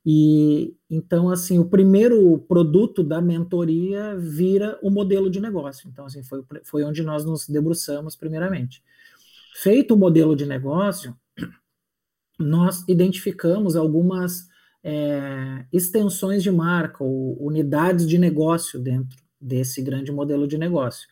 [0.08, 5.88] E então, assim, o primeiro produto da mentoria vira o modelo de negócio.
[5.88, 8.84] Então, assim, foi, foi onde nós nos debruçamos primeiramente.
[9.56, 11.16] Feito o modelo de negócio,
[12.38, 14.46] nós identificamos algumas
[14.84, 21.08] é, extensões de marca ou unidades de negócio dentro desse grande modelo de negócio.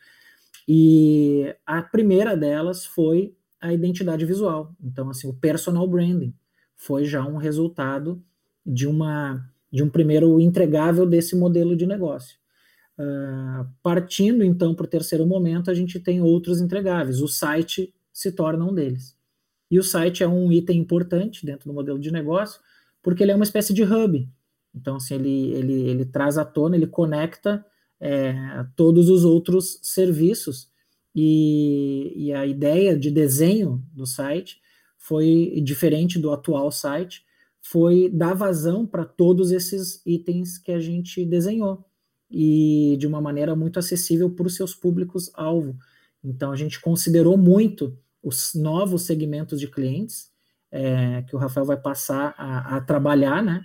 [0.68, 4.72] E a primeira delas foi a identidade visual.
[4.80, 6.32] Então, assim, o personal branding
[6.76, 8.22] foi já um resultado
[8.64, 12.38] de uma de um primeiro entregável desse modelo de negócio.
[12.96, 17.20] Uh, partindo então para o terceiro momento, a gente tem outros entregáveis.
[17.20, 19.16] O site se torna um deles.
[19.68, 22.60] E o site é um item importante dentro do modelo de negócio,
[23.02, 24.28] porque ele é uma espécie de hub.
[24.72, 27.66] Então, assim, ele, ele, ele traz à tona, ele conecta
[28.00, 28.34] é,
[28.76, 30.68] todos os outros serviços.
[31.14, 34.60] E, e a ideia de desenho do site
[34.96, 37.23] foi diferente do atual site,
[37.66, 41.82] foi dar vazão para todos esses itens que a gente desenhou
[42.30, 45.74] e de uma maneira muito acessível para os seus públicos-alvo.
[46.22, 50.30] Então, a gente considerou muito os novos segmentos de clientes
[50.70, 53.64] é, que o Rafael vai passar a, a, trabalhar, né?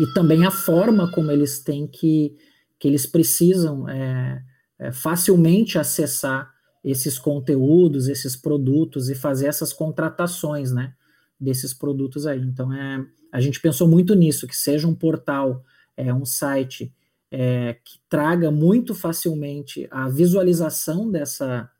[0.00, 2.36] E também a forma como eles têm que,
[2.80, 4.42] que eles precisam é,
[4.78, 6.52] é, facilmente acessar
[6.82, 10.94] esses conteúdos, esses produtos e fazer essas contratações, né?
[11.44, 12.40] Desses produtos aí.
[12.40, 15.62] Então, é, a gente pensou muito nisso, que seja um portal,
[15.96, 16.92] é, um site
[17.30, 21.70] é, que traga muito facilmente a visualização dessa,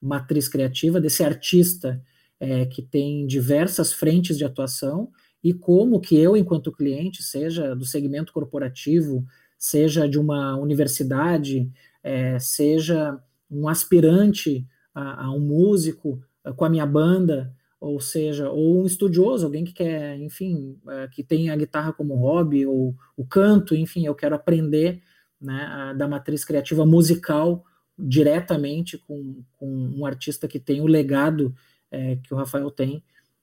[0.00, 2.02] matriz criativa, desse artista
[2.38, 5.10] é, que tem diversas frentes de atuação
[5.44, 9.26] e como que eu, enquanto cliente, seja do segmento corporativo,
[9.58, 11.70] seja de uma universidade,
[12.02, 13.18] é, seja
[13.50, 16.22] um aspirante a, a um músico
[16.56, 21.24] com a minha banda, ou seja, ou um estudioso, alguém que quer, enfim, é, que
[21.24, 25.02] tem a guitarra como hobby, ou o canto, enfim, eu quero aprender
[25.40, 27.64] né, da matriz criativa musical
[27.98, 31.54] diretamente com, com, um artista que tem o legado
[31.90, 33.02] é, que o Rafael tem,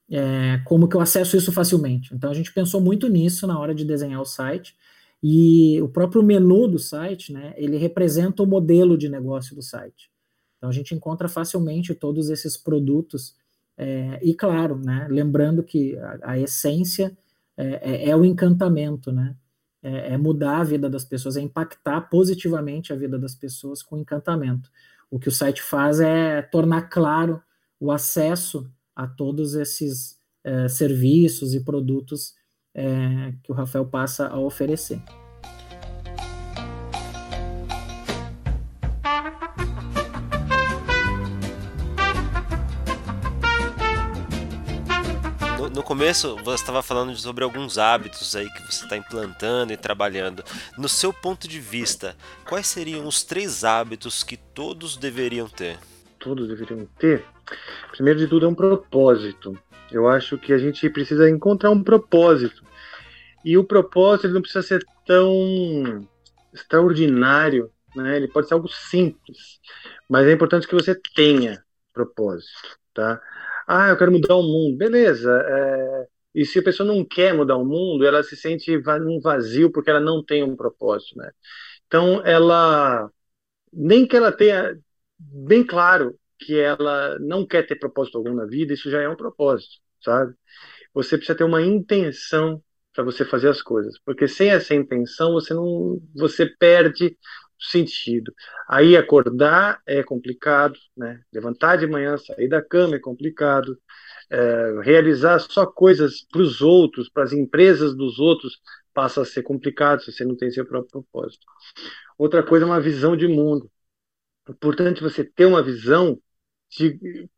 [0.10, 2.14] é, como que eu acesso isso facilmente.
[2.14, 4.76] Então a gente pensou muito nisso na hora de desenhar o site,
[5.22, 10.12] e o próprio menu do site, né, ele representa o modelo de negócio do site.
[10.58, 13.36] Então a gente encontra facilmente todos esses produtos
[13.78, 17.16] é, e claro, né, lembrando que a, a essência
[17.58, 19.36] é, é, é, o encantamento, né?
[19.82, 23.98] É, é, mudar a vida das pessoas, é impactar positivamente a vida das pessoas com
[23.98, 24.70] encantamento.
[25.10, 27.42] O que o site faz é tornar claro
[27.80, 32.36] o acesso a todos esses é, serviços e produtos
[33.42, 35.02] que o Rafael passa a oferecer.
[45.98, 50.44] Começo você estava falando sobre alguns hábitos aí que você está implantando e trabalhando.
[50.78, 52.16] No seu ponto de vista,
[52.48, 55.80] quais seriam os três hábitos que todos deveriam ter?
[56.20, 57.26] Todos deveriam ter?
[57.94, 59.58] Primeiro de tudo é um propósito.
[59.92, 62.64] Eu acho que a gente precisa encontrar um propósito.
[63.44, 66.08] E o propósito não precisa ser tão
[66.54, 68.18] extraordinário, né?
[68.18, 69.60] Ele pode ser algo simples,
[70.08, 71.60] mas é importante que você tenha
[71.92, 73.20] propósito, tá?
[73.68, 74.78] Ah, eu quero mudar o mundo.
[74.78, 75.32] Beleza.
[75.48, 76.08] É...
[76.36, 79.90] E se a pessoa não quer mudar o mundo, ela se sente num vazio porque
[79.90, 81.32] ela não tem um propósito, né?
[81.88, 83.12] Então, ela
[83.74, 84.78] nem que ela tenha
[85.20, 89.16] bem claro que ela não quer ter propósito algum na vida, isso já é um
[89.16, 90.36] propósito, sabe?
[90.94, 92.64] Você precisa ter uma intenção
[92.94, 97.18] para você fazer as coisas, porque sem essa intenção você não, você perde
[97.60, 98.34] sentido.
[98.68, 101.22] Aí acordar é complicado, né?
[101.34, 103.78] Levantar de manhã, sair da cama é complicado.
[104.30, 108.60] É, realizar só coisas para os outros, para as empresas dos outros,
[108.94, 111.46] passa a ser complicado se você não tem seu próprio propósito.
[112.18, 113.70] Outra coisa é uma visão de mundo.
[114.48, 116.20] É importante você ter uma visão
[116.70, 117.30] de,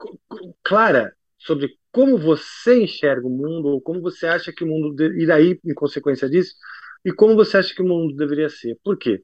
[0.63, 5.39] clara sobre como você enxerga o mundo, ou como você acha que o mundo irá
[5.41, 6.53] ir em consequência disso,
[7.03, 8.78] e como você acha que o mundo deveria ser.
[8.84, 9.24] Por quê?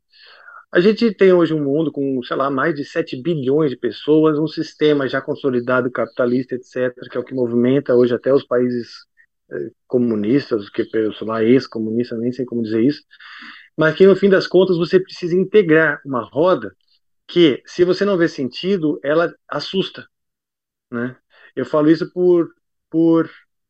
[0.75, 4.37] A gente tem hoje um mundo com, sei lá, mais de 7 bilhões de pessoas,
[4.37, 8.89] um sistema já consolidado capitalista, etc., que é o que movimenta hoje até os países
[9.53, 13.01] eh, comunistas, que sou lá ex-comunista, nem sei como dizer isso,
[13.77, 16.75] mas que no fim das contas você precisa integrar uma roda
[17.25, 20.05] que, se você não vê sentido, ela assusta,
[20.91, 21.15] né?
[21.55, 22.49] Eu falo isso por,
[22.89, 23.29] por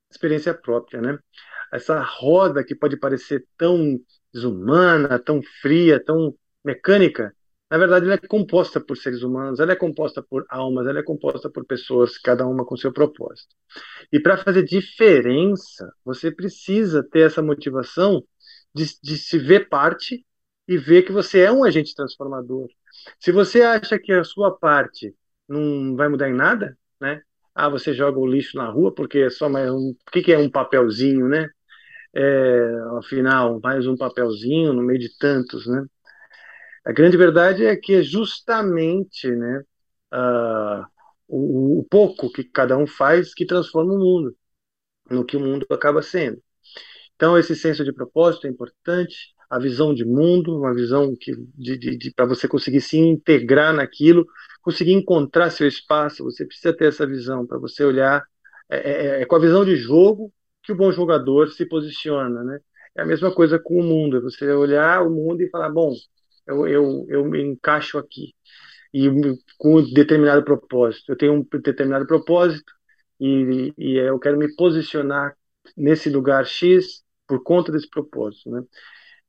[0.10, 1.20] experiência própria, né?
[1.72, 4.00] Essa roda que pode parecer tão
[4.34, 6.36] desumana, tão fria, tão
[6.66, 7.34] mecânica,
[7.72, 11.04] na verdade, ela é composta por seres humanos, ela é composta por almas, ela é
[11.04, 13.56] composta por pessoas, cada uma com seu propósito.
[14.12, 18.24] E para fazer diferença, você precisa ter essa motivação
[18.74, 20.26] de, de se ver parte
[20.68, 22.68] e ver que você é um agente transformador.
[23.20, 25.14] Se você acha que a sua parte
[25.48, 27.22] não vai mudar em nada, né?
[27.54, 29.92] Ah, você joga o lixo na rua porque é só mais um.
[29.92, 31.50] O que, que é um papelzinho, né?
[32.16, 35.86] É, afinal, mais um papelzinho no meio de tantos, né?
[36.86, 39.64] A grande verdade é que é justamente né,
[40.14, 40.86] uh,
[41.28, 44.38] o, o, pouco que cada um faz que transforma o mundo,
[45.10, 46.42] no que o mundo acaba sendo.
[47.16, 51.78] Então, esse senso de propósito é importante, a visão de mundo, uma visão que, de,
[51.78, 54.26] de, de para você conseguir se integrar naquilo,
[54.62, 58.24] conseguir encontrar seu espaço, você precisa ter essa visão para você olhar.
[58.70, 60.34] É, é, é, com a visão de jogo
[60.64, 62.60] que o bom jogador se posiciona, né?
[62.96, 65.94] É a mesma coisa com o mundo, é você olhar o mundo e falar, bom,
[66.48, 68.34] eu, eu, eu me encaixo aqui
[68.94, 69.10] e
[69.58, 71.12] com um determinado propósito.
[71.12, 72.72] Eu tenho um determinado propósito
[73.20, 75.36] e, e eu quero me posicionar
[75.76, 78.64] nesse lugar X por conta desse propósito, né?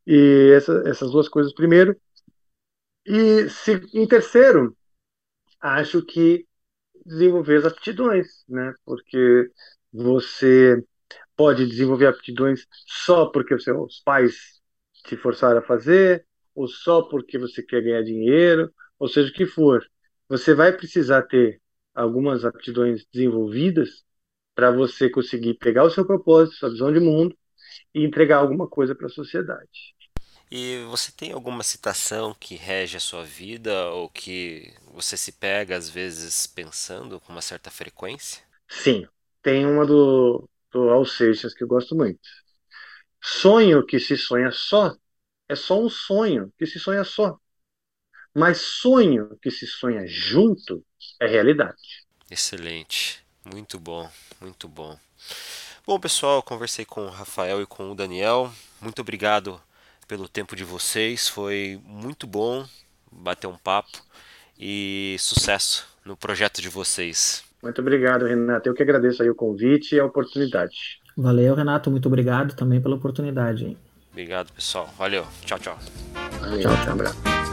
[0.07, 1.97] E essa, essas duas coisas primeiro.
[3.05, 4.77] E se, em terceiro,
[5.61, 6.47] acho que
[7.05, 8.73] desenvolver as aptidões, né?
[8.85, 9.51] Porque
[9.93, 10.85] você
[11.37, 14.61] pode desenvolver aptidões só porque os seus pais
[15.05, 16.27] te forçaram a fazer,
[16.57, 19.87] ou só porque você quer ganhar dinheiro, ou seja o que for,
[20.29, 21.63] você vai precisar ter
[21.95, 24.05] algumas aptidões desenvolvidas
[24.55, 27.37] para você conseguir pegar o seu propósito, sua visão de mundo
[27.95, 29.95] e entregar alguma coisa para a sociedade.
[30.51, 35.77] E você tem alguma citação que rege a sua vida ou que você se pega
[35.77, 38.43] às vezes pensando com uma certa frequência?
[38.69, 39.07] Sim,
[39.43, 42.21] tem uma do, do Al Seixas que eu gosto muito.
[43.23, 44.97] Sonho que se sonha só
[45.49, 47.39] é só um sonho que se sonha só.
[48.35, 50.85] Mas sonho que se sonha junto
[51.21, 52.07] é realidade.
[52.31, 53.25] Excelente.
[53.45, 54.09] Muito bom,
[54.41, 54.99] muito bom.
[55.87, 58.53] Bom, pessoal, conversei com o Rafael e com o Daniel.
[58.81, 59.61] Muito obrigado
[60.09, 61.29] pelo tempo de vocês.
[61.29, 62.67] Foi muito bom
[63.11, 64.03] bater um papo
[64.59, 67.45] e sucesso no projeto de vocês.
[67.63, 68.67] Muito obrigado, Renato.
[68.69, 71.03] Eu que agradeço aí o convite e a oportunidade.
[71.17, 71.91] Valeu, Renato.
[71.91, 73.77] Muito obrigado também pela oportunidade.
[74.17, 74.89] Obrigado, pessoal.
[74.97, 75.27] Valeu.
[75.45, 75.79] Tchau, tchau.
[76.41, 76.63] Valeu.
[76.63, 76.93] Tchau, tchau.
[76.95, 77.46] Abraço.